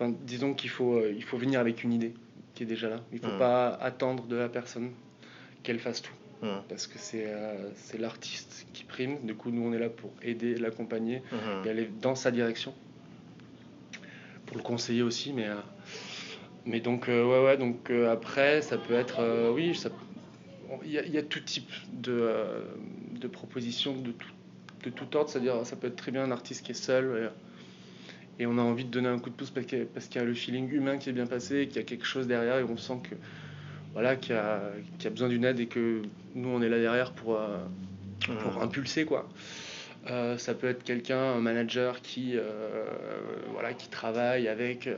enfin, 0.00 0.14
disons 0.22 0.54
qu'il 0.54 0.70
faut, 0.70 0.94
euh, 0.94 1.12
il 1.14 1.22
faut 1.22 1.36
venir 1.36 1.60
avec 1.60 1.84
une 1.84 1.92
idée 1.92 2.14
qui 2.54 2.62
est 2.62 2.66
déjà 2.66 2.88
là. 2.88 3.00
Il 3.12 3.18
ne 3.18 3.22
faut 3.24 3.32
Mhm. 3.32 3.38
pas 3.38 3.68
attendre 3.74 4.24
de 4.26 4.36
la 4.36 4.48
personne 4.48 4.92
qu'elle 5.62 5.78
fasse 5.78 6.02
tout. 6.02 6.12
Hum, 6.42 6.62
Parce 6.70 6.86
que 6.86 6.98
c'est 6.98 7.26
euh, 7.26 7.68
c'est 7.76 7.98
l'artiste 7.98 8.66
qui 8.72 8.84
prime. 8.84 9.18
Du 9.24 9.34
coup, 9.34 9.50
nous, 9.50 9.62
on 9.62 9.72
est 9.74 9.78
là 9.78 9.90
pour 9.90 10.10
aider, 10.22 10.54
l'accompagner 10.56 11.22
hum, 11.32 11.66
et 11.66 11.70
aller 11.70 11.88
dans 12.00 12.14
sa 12.14 12.30
direction. 12.30 12.72
Pour 14.46 14.56
le 14.56 14.62
conseiller 14.62 15.02
aussi, 15.02 15.32
mais, 15.32 15.46
euh, 15.48 15.54
mais 16.64 16.80
donc, 16.80 17.08
euh, 17.08 17.24
ouais, 17.24 17.44
ouais, 17.44 17.56
donc 17.56 17.90
après, 17.90 18.62
ça 18.62 18.78
peut 18.78 18.94
être, 18.94 19.50
oui, 19.54 19.78
il 20.84 20.90
y, 20.90 20.98
a- 20.98 21.04
il 21.04 21.12
y 21.12 21.18
a 21.18 21.22
tout 21.22 21.40
type 21.40 21.70
de, 21.92 22.32
de 23.20 23.28
propositions 23.28 23.94
de 23.96 24.12
tout, 24.12 24.28
de 24.84 24.90
tout 24.90 25.16
ordre, 25.16 25.30
c'est-à-dire 25.30 25.64
ça 25.66 25.76
peut 25.76 25.86
être 25.88 25.96
très 25.96 26.10
bien 26.10 26.24
un 26.24 26.30
artiste 26.32 26.64
qui 26.64 26.72
est 26.72 26.74
seul 26.74 27.04
et, 27.24 27.28
et 28.40 28.46
on 28.46 28.56
a 28.58 28.62
envie 28.62 28.84
de 28.86 28.90
donner 28.90 29.08
un 29.08 29.18
coup 29.18 29.28
de 29.30 29.34
pouce 29.34 29.50
parce 29.50 29.66
qu'il 29.66 29.78
y, 29.78 30.18
a- 30.18 30.22
y 30.22 30.26
le 30.26 30.34
feeling 30.34 30.68
humain 30.72 30.96
qui 30.96 31.10
est 31.10 31.12
bien 31.12 31.26
passé, 31.26 31.66
qu'il 31.68 31.76
y 31.76 31.78
a 31.80 31.84
quelque 31.84 32.06
chose 32.06 32.26
derrière 32.26 32.58
et 32.58 32.64
on 32.64 32.76
sent 32.78 33.00
que 33.08 33.14
voilà, 33.92 34.16
qu'il 34.16 34.34
y 34.34 34.38
a, 34.38 34.62
qu'il 34.98 35.04
y 35.04 35.06
a 35.08 35.10
besoin 35.10 35.28
d'une 35.28 35.44
aide 35.44 35.60
et 35.60 35.66
que 35.66 36.02
nous 36.34 36.48
on 36.48 36.62
est 36.62 36.68
là 36.68 36.78
derrière 36.78 37.12
pour, 37.12 37.36
euh, 37.36 37.58
pour 38.38 38.62
impulser 38.62 39.04
quoi. 39.04 39.28
Euh, 40.10 40.38
ça 40.38 40.54
peut 40.54 40.66
être 40.68 40.82
quelqu'un, 40.82 41.20
un 41.20 41.40
manager 41.40 42.00
qui, 42.00 42.32
euh, 42.34 42.86
voilà, 43.52 43.74
qui 43.74 43.88
travaille 43.90 44.48
avec, 44.48 44.88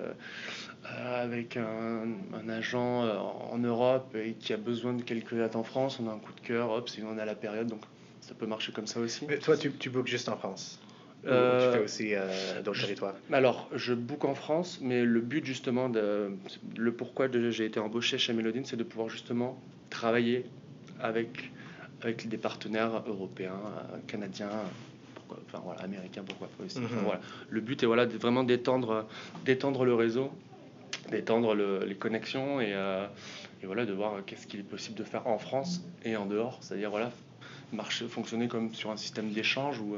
avec 0.84 1.56
un, 1.56 2.04
un 2.34 2.48
agent 2.48 3.08
en 3.50 3.58
Europe 3.58 4.14
et 4.14 4.34
qui 4.34 4.52
a 4.52 4.56
besoin 4.56 4.92
de 4.92 5.02
quelques 5.02 5.34
dates 5.34 5.56
en 5.56 5.64
France. 5.64 5.98
On 6.00 6.08
a 6.08 6.12
un 6.12 6.18
coup 6.18 6.32
de 6.32 6.40
cœur, 6.46 6.70
hop, 6.70 6.88
c'est 6.88 7.02
on 7.02 7.18
a 7.18 7.24
la 7.24 7.34
période, 7.34 7.66
donc 7.66 7.82
ça 8.20 8.34
peut 8.34 8.46
marcher 8.46 8.70
comme 8.72 8.86
ça 8.86 9.00
aussi. 9.00 9.26
Mais 9.28 9.38
toi, 9.38 9.56
tu, 9.56 9.72
tu 9.72 9.90
bookes 9.90 10.06
juste 10.06 10.28
en 10.28 10.36
France? 10.36 10.78
Euh, 11.26 11.70
tu 11.72 11.78
fais 11.78 11.84
aussi 11.84 12.14
euh, 12.14 12.62
d'autres 12.62 12.78
je- 12.78 12.86
territoires? 12.86 13.14
Alors, 13.32 13.68
je 13.74 13.94
book 13.94 14.24
en 14.24 14.34
France, 14.34 14.78
mais 14.82 15.04
le 15.04 15.20
but 15.20 15.44
justement, 15.44 15.88
de, 15.88 16.30
le 16.76 16.92
pourquoi 16.92 17.28
j'ai 17.50 17.64
été 17.64 17.78
embauché 17.78 18.18
chez 18.18 18.32
Mélodine, 18.32 18.64
c'est 18.64 18.76
de 18.76 18.82
pouvoir 18.82 19.08
justement 19.08 19.60
travailler 19.90 20.44
avec, 21.00 21.50
avec 22.02 22.28
des 22.28 22.38
partenaires 22.38 23.02
européens, 23.06 23.52
euh, 23.92 23.98
canadiens, 24.08 24.50
pourquoi, 25.14 25.38
enfin 25.46 25.62
voilà, 25.64 25.80
américains, 25.82 26.24
pourquoi 26.26 26.48
pas 26.58 26.64
aussi. 26.64 26.80
Enfin, 26.84 26.96
Mhm. 26.96 27.04
voilà. 27.04 27.20
Le 27.50 27.60
but 27.60 27.82
est 27.82 27.86
voilà, 27.86 28.06
de 28.06 28.16
vraiment 28.18 28.42
d'étendre, 28.42 29.06
d'étendre 29.44 29.84
le 29.84 29.94
réseau, 29.94 30.30
d'étendre 31.10 31.54
le- 31.54 31.84
les 31.84 31.94
connexions 31.94 32.60
et, 32.60 32.72
euh, 32.74 33.06
et 33.62 33.66
voilà, 33.66 33.84
de 33.86 33.92
voir 33.92 34.24
qu'est-ce 34.26 34.46
qu'il 34.46 34.60
est 34.60 34.64
possible 34.64 34.98
de 34.98 35.04
faire 35.04 35.26
en 35.28 35.38
France 35.38 35.82
et 36.04 36.16
en 36.16 36.26
dehors. 36.26 36.58
C'est-à-dire 36.62 36.90
voilà, 36.90 37.12
marcher, 37.72 38.08
fonctionner 38.08 38.48
comme 38.48 38.74
sur 38.74 38.90
un 38.90 38.96
système 38.96 39.30
d'échange 39.30 39.78
où, 39.80 39.96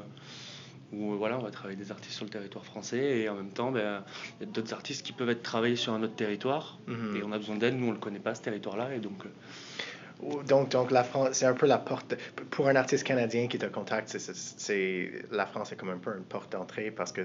où 0.92 1.12
euh, 1.12 1.16
voilà, 1.16 1.38
on 1.38 1.42
va 1.42 1.50
travailler 1.50 1.76
des 1.78 1.90
artistes 1.90 2.14
sur 2.14 2.24
le 2.24 2.30
territoire 2.30 2.64
français 2.64 3.18
et 3.20 3.28
en 3.28 3.34
même 3.34 3.50
temps, 3.50 3.72
ben, 3.72 4.04
il 4.40 4.46
y 4.46 4.48
a 4.48 4.52
d'autres 4.52 4.72
artistes 4.72 5.04
qui 5.04 5.12
peuvent 5.12 5.30
être 5.30 5.42
travaillés 5.42 5.76
sur 5.76 5.92
un 5.92 6.02
autre 6.02 6.14
territoire 6.16 6.78
Mhm. 6.86 7.16
et 7.16 7.22
on 7.24 7.32
a 7.32 7.38
besoin 7.38 7.56
d'aide. 7.56 7.74
Nous, 7.78 7.88
on 7.88 7.92
le 7.92 7.98
connaît 7.98 8.18
pas 8.20 8.34
ce 8.34 8.42
territoire-là 8.42 8.94
et 8.94 8.98
donc 9.00 9.24
euh, 9.24 10.42
Donc, 10.46 10.70
donc 10.70 10.90
la 10.90 11.04
France, 11.04 11.30
c'est 11.32 11.46
un 11.46 11.54
peu 11.54 11.66
la 11.66 11.78
porte. 11.78 12.14
Pour 12.50 12.68
un 12.68 12.76
artiste 12.76 13.04
canadien 13.04 13.48
qui 13.48 13.58
te 13.58 13.66
contacte, 13.66 14.16
c'est, 14.18 15.10
la 15.30 15.44
France 15.46 15.72
est 15.72 15.76
comme 15.76 15.90
un 15.90 15.98
peu 15.98 16.16
une 16.16 16.24
porte 16.24 16.52
d'entrée 16.52 16.90
parce 16.90 17.12
que, 17.12 17.22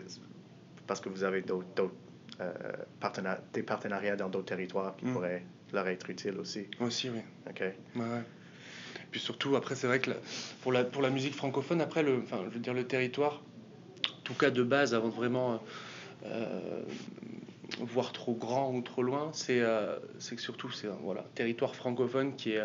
parce 0.88 1.00
que 1.00 1.08
vous 1.10 1.24
avez 1.24 1.42
d'autres, 1.42 1.92
euh, 2.42 2.52
des 3.54 3.64
partenariats 3.64 4.16
dans 4.16 4.28
d'autres 4.30 4.46
territoires 4.48 4.96
qui 4.98 5.06
Mm. 5.06 5.14
pourraient 5.14 5.44
leur 5.72 5.88
être 5.88 6.10
utiles 6.10 6.38
aussi. 6.40 6.68
aussi, 6.80 7.10
oui. 7.10 7.20
OK. 7.48 7.60
Ouais, 7.62 7.74
ouais. 8.02 8.24
Puis 9.12 9.20
surtout, 9.20 9.56
après, 9.56 9.76
c'est 9.76 9.88
vrai 9.88 10.00
que 10.00 10.12
pour, 10.62 10.72
la, 10.72 10.84
pour 10.84 11.02
la 11.02 11.10
musique 11.10 11.36
francophone, 11.36 11.82
après, 11.82 12.02
le, 12.04 12.18
enfin, 12.24 12.42
je 12.50 12.54
veux 12.56 12.60
dire, 12.60 12.74
le 12.74 12.86
territoire, 12.86 13.42
tout 14.34 14.40
cas 14.40 14.50
de 14.50 14.64
base, 14.64 14.94
avant 14.94 15.10
de 15.10 15.14
vraiment 15.14 15.62
euh, 16.26 16.82
voir 17.80 18.12
trop 18.12 18.34
grand 18.34 18.74
ou 18.74 18.82
trop 18.82 19.04
loin, 19.04 19.30
c'est 19.34 19.62
euh, 19.62 19.98
c'est 20.20 20.36
que 20.36 20.42
surtout, 20.42 20.72
c'est 20.72 20.88
un 20.88 20.98
voilà, 21.02 21.26
territoire 21.36 21.76
francophone 21.76 22.36
qui 22.36 22.52
est 22.52 22.64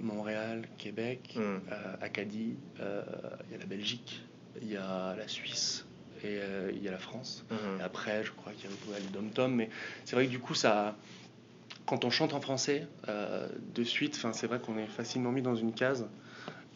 Montréal, 0.00 0.68
Québec, 0.78 1.36
mm. 1.36 1.72
Acadie, 2.00 2.56
il 2.78 3.52
y 3.52 3.54
a 3.54 3.58
la 3.58 3.66
Belgique, 3.66 4.22
il 4.60 4.70
y 4.70 4.76
a 4.76 5.14
la 5.16 5.28
Suisse, 5.28 5.86
et 6.24 6.40
il 6.72 6.82
y 6.82 6.88
a 6.88 6.90
la 6.90 6.98
France. 6.98 7.44
Et 7.78 7.82
après, 7.82 8.24
je 8.24 8.32
crois 8.32 8.52
qu'il 8.52 8.68
y 8.70 8.94
a 8.94 8.98
le 8.98 9.12
dom-tom, 9.12 9.54
mais 9.54 9.70
c'est 10.04 10.16
vrai 10.16 10.26
que 10.26 10.30
du 10.30 10.40
coup, 10.40 10.54
ça, 10.54 10.96
quand 11.86 12.04
on 12.04 12.10
chante 12.10 12.34
en 12.34 12.40
français, 12.40 12.86
euh, 13.08 13.48
de 13.74 13.84
suite, 13.84 14.18
c'est 14.32 14.46
vrai 14.46 14.58
qu'on 14.58 14.78
est 14.78 14.86
facilement 14.86 15.32
mis 15.32 15.42
dans 15.42 15.54
une 15.54 15.72
case. 15.72 16.06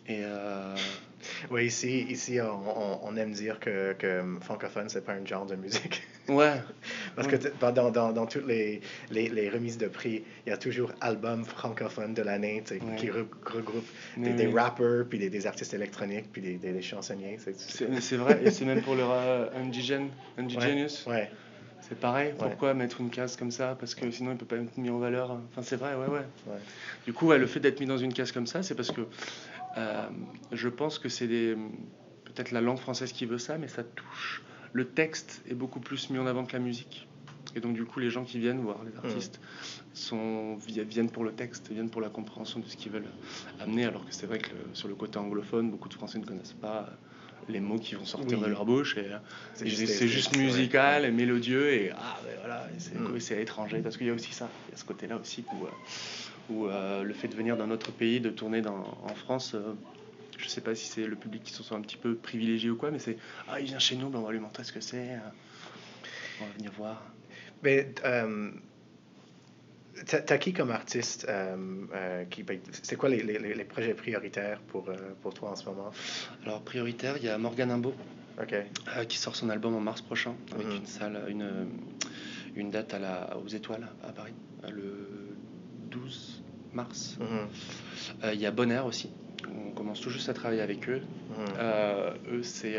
Et 0.07 0.21
euh, 0.23 0.75
Oui, 1.51 1.67
ici, 1.67 2.07
ici 2.09 2.39
on, 2.41 3.17
aime 3.17 3.33
dire 3.33 3.59
que, 3.61 3.93
que 3.95 4.23
francophone, 4.41 4.89
c'est 4.89 5.05
pas 5.05 5.13
un 5.13 5.25
genre 5.25 5.47
de 5.47 5.57
musique. 5.57 6.03
Ouais. 6.29 6.61
Parce 7.17 7.27
que 7.27 7.37
dans, 7.59 7.91
dans, 7.91 8.13
dans, 8.13 8.27
toutes 8.27 8.47
les, 8.47 8.83
les, 9.11 9.31
les, 9.31 9.49
remises 9.49 9.79
de 9.79 9.89
prix, 9.89 10.23
il 10.45 10.51
y 10.51 10.53
a 10.53 10.59
toujours 10.59 10.93
album 11.01 11.43
francophone 11.43 12.13
de 12.13 12.21
l'année 12.21 12.63
qui 12.99 13.09
regroupe 13.09 13.87
des, 14.19 14.35
des 14.35 14.47
rappers, 14.47 15.07
puis 15.09 15.19
des, 15.19 15.31
des, 15.31 15.47
artistes 15.47 15.73
électroniques, 15.73 16.27
puis 16.31 16.43
des, 16.43 16.57
des, 16.59 16.83
chansonniers. 16.83 17.39
C'est 17.39 18.17
vrai, 18.17 18.41
et 18.45 18.51
c'est 18.51 18.67
même 18.67 18.83
pour 18.83 18.95
le 18.95 19.05
indigène, 19.57 20.11
indigenious. 20.37 21.07
ouais. 21.07 21.31
C'est 21.89 21.99
pareil, 21.99 22.35
pourquoi 22.39 22.75
mettre 22.75 23.01
une 23.01 23.09
case 23.09 23.37
comme 23.37 23.51
ça? 23.51 23.75
Parce 23.79 23.95
que 23.95 24.11
sinon 24.11 24.33
il 24.33 24.37
peut 24.37 24.45
pas 24.45 24.57
être 24.57 24.77
mis 24.77 24.91
en 24.91 24.99
valeur. 24.99 25.31
Enfin, 25.31 25.63
c'est 25.63 25.77
vrai, 25.77 25.95
ouais, 25.95 26.07
ouais. 26.07 26.59
Du 27.07 27.15
coup, 27.15 27.33
le 27.33 27.47
fait 27.47 27.61
d'être 27.61 27.81
mis 27.81 27.87
dans 27.87 27.97
une 27.97 28.13
case 28.13 28.31
comme 28.31 28.47
ça, 28.47 28.63
c'est 28.63 28.75
parce 28.75 28.91
que 28.91 29.01
euh, 29.01 29.05
je 29.77 30.69
pense 30.69 30.99
que 30.99 31.09
c'est 31.09 31.27
peut-être 31.27 32.53
la 32.53 32.61
langue 32.61 32.79
française 32.79 33.13
qui 33.13 33.27
veut 33.27 33.39
ça, 33.39 33.59
mais 33.59 33.69
ça 33.69 33.83
touche. 33.85 34.43
Le 34.73 34.87
texte 34.87 35.43
est 35.49 35.55
beaucoup 35.55 35.81
plus 35.81 36.11
mis 36.11 36.19
en 36.19 36.27
avant 36.27 36.45
que 36.45 36.53
la 36.53 36.59
musique. 36.59 37.09
Et 37.57 37.61
donc, 37.61 37.75
du 37.75 37.85
coup, 37.85 37.99
les 37.99 38.11
gens 38.11 38.25
qui 38.25 38.39
viennent 38.39 38.61
voir 38.61 38.79
les 38.85 38.97
artistes 38.97 39.41
sont, 39.95 40.57
viennent 40.57 41.11
pour 41.11 41.25
le 41.25 41.33
texte, 41.33 41.71
viennent 41.71 41.91
pour 41.91 42.01
la 42.01 42.11
compréhension 42.11 42.61
de 42.61 42.67
ce 42.67 42.77
qu'ils 42.77 42.93
veulent 42.93 43.09
amener, 43.61 43.87
alors 43.87 44.05
que 44.05 44.15
c'est 44.15 44.27
vrai 44.27 44.39
que 44.39 44.51
sur 44.75 44.89
le 44.89 44.95
côté 44.95 45.19
anglophone, 45.19 45.71
beaucoup 45.71 45.89
de 45.89 45.95
Français 45.95 46.19
ne 46.19 46.27
connaissent 46.27 46.53
pas 46.53 46.91
les 47.49 47.61
mots 47.61 47.79
qui 47.79 47.95
vont 47.95 48.05
sortir 48.05 48.39
de 48.39 48.47
leur 48.47 48.67
bouche. 48.67 48.97
Et, 48.99 49.09
c'est 49.55 50.09
juste, 50.09 50.37
musical 50.37 51.05
et 51.05 51.11
mélodieux. 51.11 51.73
Et 51.73 51.91
ah, 51.91 52.21
ben 52.23 52.37
voilà, 52.41 52.69
mm. 52.95 53.19
c'est 53.21 53.41
étranger. 53.41 53.81
Parce 53.81 53.97
qu'il 53.97 54.07
y 54.07 54.11
a 54.11 54.15
aussi 54.15 54.33
ça. 54.33 54.49
Il 54.69 54.73
y 54.73 54.75
a 54.75 54.77
ce 54.77 54.85
côté-là 54.85 55.17
aussi 55.17 55.45
où, 55.55 55.65
euh, 55.65 55.69
où 56.50 56.67
euh, 56.67 57.02
le 57.02 57.14
fait 57.14 57.28
de 57.28 57.35
venir 57.35 57.57
d'un 57.57 57.71
autre 57.71 57.93
pays, 57.93 58.21
de 58.21 58.31
tourner 58.31 58.62
dans, 58.62 58.99
en 59.02 59.14
France. 59.14 59.55
Euh, 59.55 59.75
je 60.38 60.49
sais 60.49 60.61
pas 60.61 60.75
si 60.75 60.87
c'est 60.87 61.07
le 61.07 61.17
public 61.17 61.43
qui 61.43 61.52
se 61.52 61.62
sent 61.64 61.75
un 61.75 61.81
petit 61.81 61.97
peu 61.97 62.14
privilégié 62.14 62.71
ou 62.71 62.76
quoi, 62.76 62.90
mais 62.93 63.00
c'est 63.00 63.19
Ah, 63.49 63.61
il 63.61 63.67
vient 63.67 63.81
chez 63.81 63.97
nous, 63.97 64.09
ben 64.09 64.21
on 64.21 64.23
va 64.23 64.33
lui 64.33 64.38
montrer 64.38 64.62
ce 64.62 64.73
que 64.73 64.81
c'est. 64.81 65.19
On 66.40 66.47
va 66.47 66.52
venir 66.52 66.71
voir. 66.73 67.02
Mais 67.64 67.93
T'as 70.07 70.38
qui 70.38 70.52
comme 70.52 70.71
artiste 70.71 71.26
euh, 71.28 71.57
euh, 71.95 72.25
qui 72.26 72.43
ben, 72.43 72.61
C'est 72.71 72.97
quoi 72.97 73.09
les, 73.09 73.23
les, 73.23 73.55
les, 73.55 73.64
projets 73.64 73.95
prioritaires 73.95 74.61
pour, 74.69 74.88
euh, 74.88 74.95
pour 75.23 75.35
toi 75.35 75.50
en 75.50 75.57
ce 75.57 75.64
moment? 75.64 75.90
Alors 76.45 76.62
prioritaire, 76.62 77.17
il 77.17 77.25
y 77.25 77.28
a 77.28 77.38
Morgan 77.38 77.71
Imbo 77.71 77.95
qui 79.09 79.19
sort 79.19 79.35
son 79.35 79.50
album 79.50 79.75
en 79.75 79.81
mars 79.81 80.00
prochain 80.00 80.35
avec 80.55 80.67
mhm. 80.69 80.76
une 80.76 80.87
salle, 80.87 81.25
une, 81.28 81.69
une 82.55 82.71
date 82.71 82.95
à 82.95 83.00
la, 83.00 83.37
aux 83.37 83.49
Étoiles 83.49 83.88
à 84.05 84.12
Paris 84.12 84.35
le 84.71 85.37
12 85.90 86.38
mars. 86.73 87.19
Mhm. 87.21 88.33
Il 88.35 88.41
y 88.41 88.47
a 88.47 88.51
Bonheur 88.51 88.87
aussi. 88.87 89.11
On 89.69 89.71
commence 89.73 90.01
tout 90.01 90.11
juste 90.11 90.29
à 90.29 90.35
travailler 90.35 90.61
avec 90.61 90.89
eux. 90.89 91.03
Mhm. 91.31 92.33
eux, 92.33 92.43
c'est 92.43 92.77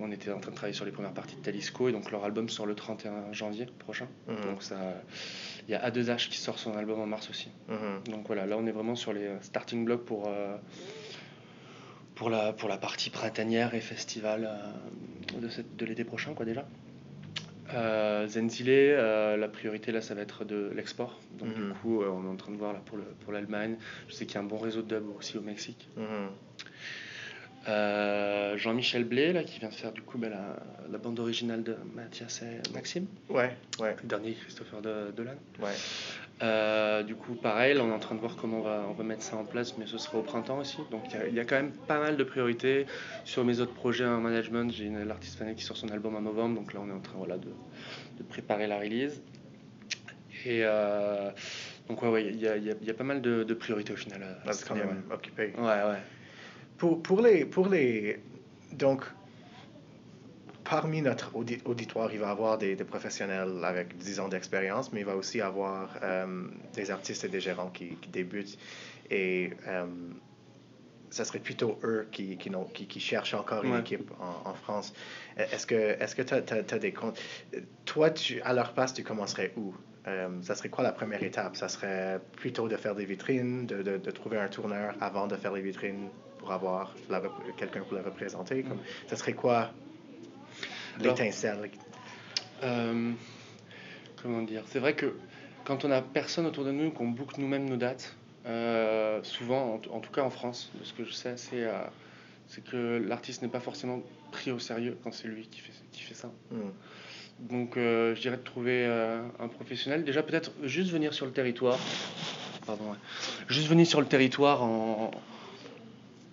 on 0.00 0.12
était 0.12 0.30
en 0.30 0.38
train 0.38 0.50
de 0.52 0.56
travailler 0.56 0.74
sur 0.76 0.84
les 0.84 0.92
premières 0.92 1.12
parties 1.12 1.34
de 1.36 1.40
Talisco 1.40 1.88
et 1.88 1.92
donc 1.92 2.10
leur 2.12 2.24
album 2.24 2.48
sort 2.48 2.66
le 2.66 2.74
31 2.74 3.32
janvier 3.32 3.66
prochain. 3.80 4.06
Donc 4.28 4.62
ça, 4.62 4.76
il 5.66 5.72
y 5.72 5.74
a 5.74 5.90
A2H 5.90 6.28
qui 6.28 6.38
sort 6.38 6.58
son 6.58 6.76
album 6.76 7.00
en 7.00 7.06
mars 7.06 7.28
aussi. 7.30 7.48
Mhm. 7.68 8.12
Donc 8.12 8.26
voilà, 8.26 8.46
là 8.46 8.56
on 8.56 8.66
est 8.66 8.70
vraiment 8.72 8.94
sur 8.94 9.12
les 9.12 9.28
starting 9.40 9.84
blocks 9.84 10.04
pour, 10.04 10.28
euh, 10.28 10.56
pour, 12.14 12.30
la, 12.30 12.52
pour 12.52 12.68
la 12.68 12.78
partie 12.78 13.10
printanière 13.10 13.74
et 13.74 13.80
festival 13.80 14.48
euh, 14.48 15.40
de, 15.40 15.48
de 15.76 15.84
l'été 15.84 16.04
prochain, 16.04 16.34
quoi 16.34 16.44
déjà. 16.46 16.66
Euh, 17.74 18.26
Zenzile, 18.28 18.68
euh, 18.70 19.36
la 19.36 19.48
priorité 19.48 19.92
là, 19.92 20.00
ça 20.00 20.14
va 20.14 20.22
être 20.22 20.44
de 20.44 20.70
l'export. 20.74 21.20
Donc 21.38 21.54
du 21.54 21.60
mhm. 21.60 21.74
coup, 21.74 22.02
on 22.02 22.24
est 22.24 22.28
en 22.28 22.36
train 22.36 22.52
de 22.52 22.56
voir 22.56 22.72
là 22.72 22.80
pour, 22.84 22.96
le, 22.96 23.04
pour 23.20 23.32
l'Allemagne. 23.32 23.76
Je 24.08 24.14
sais 24.14 24.26
qu'il 24.26 24.36
y 24.36 24.38
a 24.38 24.40
un 24.40 24.44
bon 24.44 24.58
réseau 24.58 24.82
de 24.82 24.96
dub 24.96 25.04
aussi 25.16 25.36
au 25.36 25.42
Mexique. 25.42 25.88
Mhm. 25.96 26.30
Euh, 27.68 28.56
Jean-Michel 28.56 29.04
Blé, 29.04 29.32
là, 29.32 29.44
qui 29.44 29.58
vient 29.58 29.68
de 29.68 29.74
faire 29.74 29.92
du 29.92 30.00
coup 30.00 30.16
ben, 30.16 30.32
la, 30.90 30.98
bande 30.98 31.20
originale 31.20 31.62
de 31.62 31.76
Mathias 31.94 32.42
et 32.42 32.72
Maxime. 32.72 33.06
Ouais, 33.28 33.56
ouais. 33.78 33.96
Le 34.02 34.08
dernier 34.08 34.32
Christopher 34.32 34.80
de, 34.80 35.10
Dolan. 35.14 35.32
Ouais. 35.60 35.74
Euh, 36.40 37.02
du 37.02 37.16
coup, 37.16 37.34
pareil, 37.34 37.76
on 37.80 37.88
est 37.88 37.92
en 37.92 37.98
train 37.98 38.14
de 38.14 38.20
voir 38.20 38.36
comment 38.36 38.58
on 38.58 38.62
va, 38.62 38.84
on 38.88 38.92
va 38.92 39.04
mettre 39.04 39.22
ça 39.22 39.36
en 39.36 39.44
place, 39.44 39.76
mais 39.76 39.86
ce 39.86 39.98
sera 39.98 40.18
au 40.18 40.22
printemps 40.22 40.58
aussi. 40.58 40.78
Donc 40.90 41.02
il 41.28 41.34
y, 41.34 41.40
a 41.40 41.44
quand 41.44 41.56
même 41.56 41.72
pas 41.72 41.98
mal 41.98 42.16
de 42.16 42.24
priorités. 42.24 42.86
Sur 43.24 43.44
mes 43.44 43.60
autres 43.60 43.74
projets 43.74 44.04
en 44.04 44.20
management, 44.20 44.72
j'ai 44.72 44.88
l'artiste 44.88 45.38
fanée 45.38 45.54
qui 45.54 45.64
sort 45.64 45.76
son 45.76 45.88
album 45.88 46.14
en 46.14 46.20
novembre, 46.20 46.60
donc 46.60 46.74
là 46.74 46.80
on 46.82 46.88
est 46.88 46.92
en 46.92 47.00
train 47.00 47.18
voilà, 47.18 47.38
de, 47.38 47.48
de 48.18 48.22
préparer 48.22 48.66
la 48.68 48.78
release. 48.78 49.20
Et 50.44 50.60
euh, 50.62 51.30
donc 51.88 52.02
ouais, 52.02 52.26
il 52.26 52.40
y, 52.40 52.46
a, 52.46 52.56
y, 52.56 52.70
a, 52.70 52.94
pas 52.94 53.04
mal 53.04 53.20
de, 53.20 53.54
priorités 53.54 53.92
au 53.92 53.96
final. 53.96 54.22
quand 54.66 54.76
même 54.76 55.02
occupé. 55.12 55.52
Ouais, 55.58 55.64
ouais. 55.64 56.02
Pour, 56.76 57.02
pour, 57.02 57.20
les, 57.20 57.44
pour 57.44 57.68
les. 57.68 58.20
Donc, 58.72 59.02
parmi 60.68 61.02
notre 61.02 61.34
auditoire, 61.34 62.12
il 62.12 62.20
va 62.20 62.28
y 62.28 62.30
avoir 62.30 62.58
des, 62.58 62.76
des, 62.76 62.84
professionnels 62.84 63.64
avec 63.64 63.96
10 63.96 64.20
ans 64.20 64.28
d'expérience, 64.28 64.92
mais 64.92 65.00
il 65.00 65.06
va 65.06 65.16
aussi 65.16 65.40
avoir 65.40 65.96
euh, 66.02 66.46
des 66.74 66.90
artistes 66.90 67.24
et 67.24 67.28
des 67.28 67.40
gérants 67.40 67.70
qui, 67.70 67.96
qui 67.96 68.08
débutent. 68.10 68.58
Et 69.10 69.50
euh, 69.66 69.86
ça 71.10 71.24
serait 71.24 71.38
plutôt 71.38 71.78
eux 71.84 72.06
qui, 72.12 72.36
qui, 72.36 72.50
qui, 72.74 72.86
qui 72.86 73.00
cherchent 73.00 73.34
encore 73.34 73.64
une 73.64 73.76
équipe 73.76 74.10
en, 74.20 74.50
en 74.50 74.54
France. 74.54 74.92
Est-ce 75.36 75.66
que 75.66 76.22
tu 76.22 76.34
as, 76.34 76.74
as, 76.74 76.78
des 76.78 76.92
comptes? 76.92 77.18
Toi, 77.86 78.10
tu, 78.10 78.42
à 78.42 78.52
leur 78.52 78.74
place, 78.74 78.92
tu 78.92 79.02
commencerais 79.02 79.52
où? 79.56 79.74
Euh, 80.06 80.28
ça 80.42 80.54
serait 80.54 80.68
quoi 80.68 80.84
la 80.84 80.92
première 80.92 81.22
étape? 81.22 81.56
Ça 81.56 81.68
serait 81.68 82.20
plutôt 82.36 82.68
de 82.68 82.76
faire 82.76 82.94
des 82.94 83.06
vitrines, 83.06 83.66
de, 83.66 83.82
de, 83.82 83.96
de 83.96 84.10
trouver 84.10 84.38
un 84.38 84.48
tourneur 84.48 84.94
avant 85.00 85.26
de 85.26 85.36
faire 85.36 85.52
les 85.52 85.62
vitrines 85.62 86.08
pour 86.38 86.52
avoir 86.52 86.94
quelqu'un 87.56 87.80
pour 87.80 87.94
la 87.94 88.02
représenter? 88.02 88.62
Comme, 88.62 88.80
ça 89.06 89.16
serait 89.16 89.34
quoi 89.34 89.70
l'étincelle? 91.00 91.70
Euh, 92.62 93.12
comment 94.22 94.42
dire? 94.42 94.62
C'est 94.66 94.78
vrai 94.78 94.94
que 94.94 95.14
quand 95.64 95.84
on 95.84 95.90
a 95.90 96.02
personne 96.02 96.46
autour 96.46 96.64
de 96.64 96.72
nous, 96.72 96.90
qu'on 96.90 97.08
book 97.08 97.38
nous-mêmes 97.38 97.68
nos 97.68 97.76
dates, 97.76 98.16
euh, 98.46 99.20
souvent, 99.22 99.80
en, 99.90 100.00
tout 100.00 100.12
cas 100.12 100.22
en 100.22 100.30
France, 100.30 100.72
ce 100.82 100.92
que 100.92 101.04
je 101.04 101.12
sais, 101.12 101.36
c'est 101.36 101.64
euh, 101.64 101.72
c'est 102.46 102.64
que 102.64 103.02
l'artiste 103.06 103.42
n'est 103.42 103.48
pas 103.48 103.60
forcément 103.60 104.02
pris 104.32 104.50
au 104.50 104.58
sérieux 104.58 104.96
quand 105.04 105.12
c'est 105.12 105.28
lui 105.28 105.46
qui 105.48 105.60
fait, 105.60 105.72
qui 105.92 106.02
fait 106.02 106.14
ça. 106.14 106.30
Hmm. 106.50 106.70
Donc, 107.40 107.74
je 107.76 108.20
dirais 108.20 108.38
de 108.38 108.42
trouver 108.42 108.84
un 109.38 109.46
professionnel. 109.48 110.02
Déjà, 110.02 110.24
peut-être 110.24 110.50
juste 110.64 110.90
venir 110.90 111.14
sur 111.14 111.24
le 111.24 111.30
territoire. 111.30 111.78
Pardon, 112.66 112.96
Juste 113.48 113.68
venir 113.68 113.86
sur 113.86 114.00
le 114.00 114.06
territoire 114.06 114.62
en, 114.62 115.10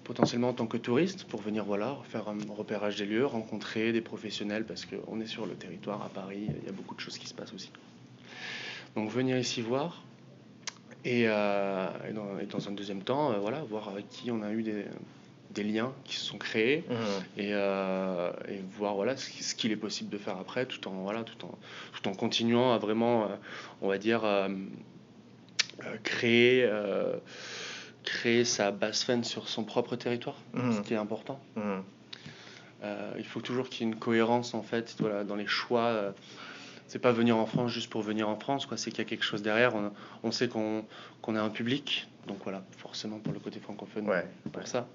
potentiellement 0.06 0.50
en 0.50 0.54
tant 0.54 0.68
que 0.68 0.78
touriste 0.78 1.26
pour 1.26 1.42
venir 1.42 1.66
voilà, 1.66 1.98
faire 2.10 2.30
un 2.30 2.38
repérage 2.56 2.96
des 2.96 3.06
lieux, 3.06 3.26
rencontrer 3.26 3.92
des 3.92 4.02
professionnels 4.02 4.64
parce 4.66 4.86
qu'on 4.86 5.20
est 5.20 5.26
sur 5.26 5.46
le 5.46 5.56
territoire 5.56 6.02
à 6.04 6.10
Paris, 6.10 6.48
il 6.48 6.66
y 6.66 6.70
a 6.70 6.72
beaucoup 6.72 6.96
de 6.96 7.02
choses 7.02 7.18
qui 7.18 7.28
se 7.28 7.34
passent 7.34 7.54
aussi. 7.54 7.72
Donc 8.96 9.10
venir 9.10 9.38
ici 9.38 9.62
voir 9.62 10.04
et, 11.04 11.26
euh, 11.28 11.88
et, 12.10 12.46
dans, 12.46 12.70
un 12.70 12.72
deuxième 12.72 13.04
temps, 13.04 13.32
euh, 13.32 13.40
voilà, 13.40 13.64
voir 13.64 13.90
avec 13.90 14.08
qui 14.10 14.32
on 14.32 14.42
a 14.42 14.52
eu 14.52 14.64
des, 14.64 14.86
des 15.52 15.64
liens 15.64 15.92
qui 16.04 16.16
se 16.16 16.24
sont 16.24 16.38
créés 16.38 16.84
mmh. 16.88 16.94
et, 17.40 17.50
euh, 17.52 18.32
et, 18.48 18.60
voir 18.78 18.96
voilà, 18.96 19.18
ce, 19.18 19.56
qu'il 19.56 19.72
est 19.72 19.78
possible 19.78 20.10
de 20.10 20.18
faire 20.18 20.38
après 20.38 20.66
tout 20.66 20.88
en, 20.88 20.94
voilà, 21.04 21.24
tout 21.24 21.46
en, 21.46 21.58
tout 21.94 22.08
en 22.08 22.14
continuant 22.14 22.74
à 22.74 22.78
vraiment, 22.78 23.28
on 23.82 23.88
va 23.88 23.98
dire, 23.98 24.24
créer 26.04 26.70
créer 28.06 28.46
sa 28.46 28.72
base 28.72 29.04
fan 29.04 29.24
sur 29.24 29.48
son 29.48 29.64
propre 29.64 29.96
territoire, 29.96 30.38
mmh. 30.54 30.72
ce 30.72 30.82
qui 30.82 30.94
est 30.94 30.98
important. 30.98 31.40
Mmh. 31.56 31.80
Euh, 32.84 33.14
il 33.18 33.26
faut 33.26 33.42
toujours 33.42 33.70
qu'il 33.70 33.86
y 33.86 33.90
ait 33.90 33.94
une 33.94 34.00
cohérence 34.00 34.54
en 34.54 34.62
fait 34.62 34.96
voilà, 35.00 35.24
dans 35.24 35.36
les 35.36 35.48
choix. 35.48 35.86
Euh, 35.86 36.12
c'est 36.88 37.00
pas 37.00 37.12
venir 37.12 37.36
en 37.38 37.48
France 37.48 37.72
juste 37.72 37.90
pour 37.90 38.04
venir 38.04 38.30
en 38.30 38.36
France, 38.36 38.68
quoi. 38.68 38.78
C'est 38.78 38.92
qu'il 38.92 39.00
y 39.00 39.02
a 39.02 39.10
quelque 39.10 39.24
chose 39.24 39.42
derrière. 39.42 39.74
On, 40.24 40.32
sait 40.32 40.48
qu'on 40.48 40.86
a 41.28 41.42
un 41.42 41.50
public, 41.50 42.08
donc 42.28 42.38
voilà, 42.44 42.64
forcément 42.78 43.18
pour 43.18 43.34
le 43.34 43.40
côté 43.40 43.60
francophone, 43.60 44.08
pour 44.52 44.68
ça. 44.68 44.88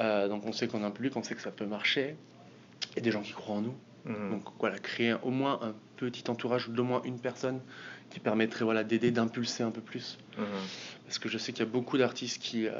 Euh, 0.00 0.28
donc 0.28 0.44
on 0.44 0.52
sait 0.52 0.68
qu'on 0.68 0.84
a 0.84 0.86
un 0.86 0.90
public, 0.90 1.16
on 1.16 1.22
sait 1.22 1.34
que 1.34 1.40
ça 1.40 1.50
peut 1.50 1.64
marcher. 1.64 2.16
A 2.98 3.00
des 3.00 3.10
gens 3.10 3.22
qui 3.22 3.32
croient 3.32 3.56
en 3.56 3.62
nous. 3.62 3.74
Mhm. 4.04 4.30
Donc 4.30 4.42
voilà, 4.60 4.78
créer 4.78 5.14
au 5.22 5.30
moins 5.30 5.58
un 5.62 5.74
petit 5.96 6.30
entourage 6.30 6.68
d'au 6.68 6.84
moins 6.84 7.00
une 7.04 7.18
personne 7.18 7.60
qui 8.10 8.20
permettrait 8.20 8.64
voilà, 8.64 8.84
d'aider, 8.84 9.10
d'impulser 9.10 9.62
un 9.62 9.70
peu 9.70 9.80
plus. 9.80 10.18
Mhm. 10.38 10.44
Parce 11.06 11.18
que 11.18 11.28
je 11.28 11.38
sais 11.38 11.52
qu'il 11.52 11.64
y 11.64 11.68
a 11.68 11.70
beaucoup 11.70 11.98
d'artistes 11.98 12.40
qui, 12.42 12.66
euh, 12.66 12.72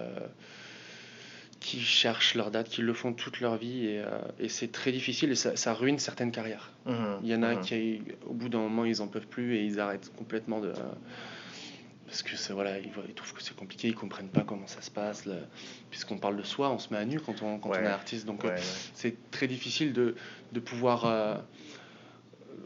qui 1.60 1.80
cherchent 1.80 2.34
leur 2.34 2.50
date, 2.50 2.68
qui 2.68 2.82
le 2.82 2.92
font 2.92 3.12
toute 3.12 3.40
leur 3.40 3.56
vie 3.56 3.86
et, 3.86 4.00
euh, 4.00 4.06
et 4.38 4.48
c'est 4.48 4.68
très 4.72 4.92
difficile 4.92 5.30
et 5.30 5.34
ça, 5.36 5.56
ça 5.56 5.74
ruine 5.74 5.98
certaines 5.98 6.32
carrières. 6.32 6.70
Mhm. 6.86 7.18
Il 7.22 7.28
y 7.28 7.34
en 7.34 7.42
a 7.42 7.54
Mhm. 7.54 7.60
qui, 7.60 8.02
au 8.26 8.34
bout 8.34 8.48
d'un 8.48 8.58
moment, 8.60 8.84
ils 8.84 9.00
en 9.02 9.08
peuvent 9.08 9.26
plus 9.26 9.56
et 9.56 9.64
ils 9.64 9.80
arrêtent 9.80 10.12
complètement 10.16 10.60
de. 10.60 10.72
Parce 12.06 12.22
que 12.22 12.36
c'est 12.36 12.52
voilà, 12.52 12.78
ils, 12.78 12.88
ils 13.08 13.14
trouvent 13.14 13.32
que 13.34 13.42
c'est 13.42 13.56
compliqué, 13.56 13.88
ils 13.88 13.94
comprennent 13.94 14.28
pas 14.28 14.42
comment 14.44 14.68
ça 14.68 14.80
se 14.80 14.90
passe. 14.92 15.24
Puisqu'on 15.90 16.18
parle 16.18 16.36
de 16.36 16.44
soi, 16.44 16.70
on 16.70 16.78
se 16.78 16.92
met 16.92 16.98
à 17.00 17.04
nu 17.04 17.18
quand 17.18 17.42
on, 17.42 17.58
quand 17.58 17.70
Ouais. 17.70 17.78
on 17.80 17.84
est 17.84 17.86
artiste. 17.88 18.26
Donc 18.26 18.44
Ouais, 18.44 18.50
ouais. 18.50 18.60
c'est 18.94 19.30
très 19.32 19.48
difficile 19.48 19.92
de, 19.92 20.14
de 20.52 20.60
pouvoir. 20.60 21.04
euh, 21.04 21.34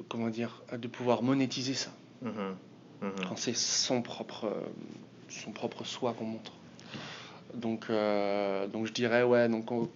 comment 0.09 0.29
dire 0.29 0.63
De 0.77 0.89
pouvoir 0.89 1.23
monétiser 1.23 1.73
ça. 1.75 1.91
Mhm. 2.23 2.57
Mhm. 3.03 3.13
Quand 3.29 3.37
c'est 3.37 3.57
son 3.57 4.03
propre, 4.03 4.45
euh, 4.47 4.61
son 5.29 5.53
propre 5.53 5.85
soi 5.85 6.13
qu'on 6.13 6.25
montre. 6.27 6.53
Donc, 7.55 7.87
euh, 7.91 8.67
donc 8.67 8.87
je 8.87 8.93
dirais, 8.93 9.23
ouais, 9.23 9.49
donc 9.49 9.71
on- 9.73 9.89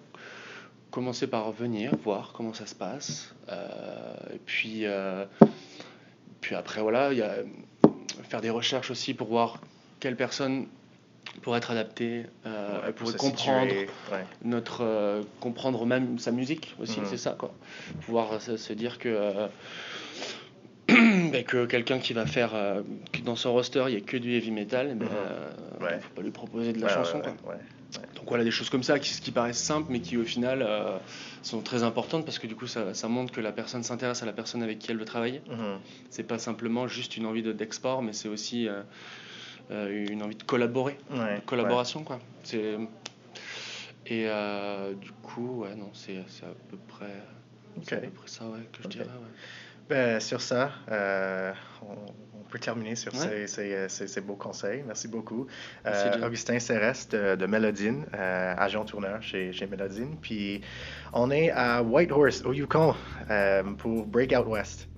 commencer 0.90 1.26
par 1.26 1.50
venir, 1.50 1.90
voir 2.04 2.32
comment 2.34 2.54
ça 2.54 2.66
se 2.66 2.74
passe. 2.74 3.34
euh, 3.48 4.14
et 4.32 4.38
puis, 4.38 4.86
euh, 4.86 5.24
puis 6.40 6.54
après, 6.54 6.80
voilà, 6.82 7.12
il 7.12 7.18
y 7.18 7.22
a 7.22 7.36
faire 8.28 8.40
des 8.40 8.50
recherches 8.50 8.90
aussi 8.90 9.12
pour 9.12 9.26
voir 9.28 9.60
quelle 10.00 10.16
personne 10.16 10.66
pourrait 11.42 11.58
être 11.58 11.72
euh, 11.72 12.80
Ouais, 12.86 12.92
pourrait 12.92 13.12
se 13.12 13.16
comprendre 13.18 13.68
situer, 13.70 13.86
ouais. 14.12 14.24
notre 14.44 14.82
euh, 14.84 15.22
comprendre 15.40 15.84
même 15.84 16.18
sa 16.18 16.30
musique 16.30 16.74
aussi 16.80 17.00
Mhm. 17.00 17.06
c'est 17.06 17.16
ça 17.16 17.32
quoi 17.32 17.52
pouvoir 18.02 18.40
se, 18.40 18.56
se 18.56 18.72
dire 18.72 18.98
que 18.98 19.08
euh, 19.08 19.48
que 21.42 21.66
quelqu'un 21.66 21.98
qui 21.98 22.12
va 22.12 22.26
faire 22.26 22.54
euh, 22.54 22.82
que 23.12 23.20
dans 23.22 23.34
son 23.36 23.52
roster 23.52 23.84
il 23.88 23.94
y 23.94 23.96
a 23.96 24.00
que 24.00 24.16
du 24.16 24.32
heavy 24.34 24.50
metal 24.52 24.88
eh 24.92 24.94
ben, 24.94 25.06
Mhm. 25.06 25.12
euh, 25.12 25.50
Ouais. 25.80 26.00
faut 26.00 26.14
pas 26.14 26.22
lui 26.22 26.30
proposer 26.30 26.72
de 26.72 26.80
la 26.80 26.86
Ouais, 26.86 26.92
chanson 26.92 27.18
ouais, 27.18 27.22
quoi. 27.24 27.36
donc 28.14 28.28
voilà 28.28 28.44
des 28.44 28.50
choses 28.50 28.70
comme 28.70 28.82
ça 28.82 28.98
qui, 28.98 29.20
qui 29.20 29.30
paraissent 29.32 29.62
simples 29.62 29.88
mais 29.90 30.00
qui 30.00 30.16
au 30.16 30.24
final 30.24 30.62
euh, 30.62 30.98
sont 31.42 31.60
très 31.60 31.82
importantes 31.82 32.24
parce 32.24 32.38
que 32.38 32.46
du 32.46 32.54
coup 32.54 32.66
ça, 32.66 32.94
ça 32.94 33.08
montre 33.08 33.32
que 33.32 33.40
la 33.40 33.52
personne 33.52 33.82
s'intéresse 33.82 34.22
à 34.22 34.26
la 34.26 34.32
personne 34.32 34.62
avec 34.62 34.78
qui 34.78 34.90
elle 34.92 34.98
veut 34.98 35.04
travailler 35.04 35.42
Mhm. 35.48 35.78
c'est 36.10 36.22
pas 36.24 36.38
simplement 36.38 36.86
juste 36.86 37.16
une 37.16 37.26
envie 37.26 37.42
de- 37.42 37.52
d'export 37.52 38.02
mais 38.02 38.12
c'est 38.12 38.28
aussi 38.28 38.68
euh, 38.68 38.82
euh, 39.70 40.06
une 40.10 40.22
envie 40.22 40.36
de 40.36 40.42
collaborer 40.44 40.96
de 41.10 41.40
collaboration 41.46 42.04
quoi 42.04 42.20
c'est 42.44 42.76
et 44.06 44.26
euh, 44.28 44.92
du 44.94 45.12
coup 45.22 45.62
ouais 45.62 45.74
non 45.74 45.90
c'est 45.94 46.18
à 46.18 46.54
peu 46.68 46.76
près 46.88 47.14
c'est 47.82 47.96
à 47.96 48.00
peu 48.00 48.10
près 48.10 48.28
ça 48.28 48.44
ouais 48.46 48.60
que 48.72 48.82
je 48.82 48.88
dirais 48.88 49.04
ouais. 49.06 49.10
Ben, 49.88 50.18
sur 50.20 50.40
ça, 50.40 50.70
euh, 50.90 51.52
on, 51.82 51.92
on 52.40 52.42
peut 52.48 52.58
terminer 52.58 52.96
sur 52.96 53.12
Ouais. 53.14 53.20
ces, 53.20 53.46
ces, 53.46 53.74
euh, 53.74 53.88
ces- 53.88 54.06
ces 54.06 54.20
beaux 54.22 54.36
conseils. 54.36 54.82
Merci 54.86 55.08
beaucoup. 55.08 55.46
Merci, 55.84 56.06
Euh. 56.18 56.26
Augustin 56.26 56.58
Cérès 56.58 57.08
de, 57.10 57.34
de 57.36 57.46
Mélodine, 57.46 58.06
euh, 58.14 58.54
agent 58.56 58.84
tourneur 58.86 59.22
chez, 59.22 59.52
chez 59.52 59.66
Mélodine. 59.66 60.16
Puis 60.22 60.62
on 61.12 61.30
est 61.30 61.50
à 61.50 61.82
Whitehorse, 61.82 62.42
au 62.44 62.52
Yukon, 62.52 62.94
euh, 63.30 63.62
pour 63.74 64.06
Breakout 64.06 64.48
West. 64.48 64.88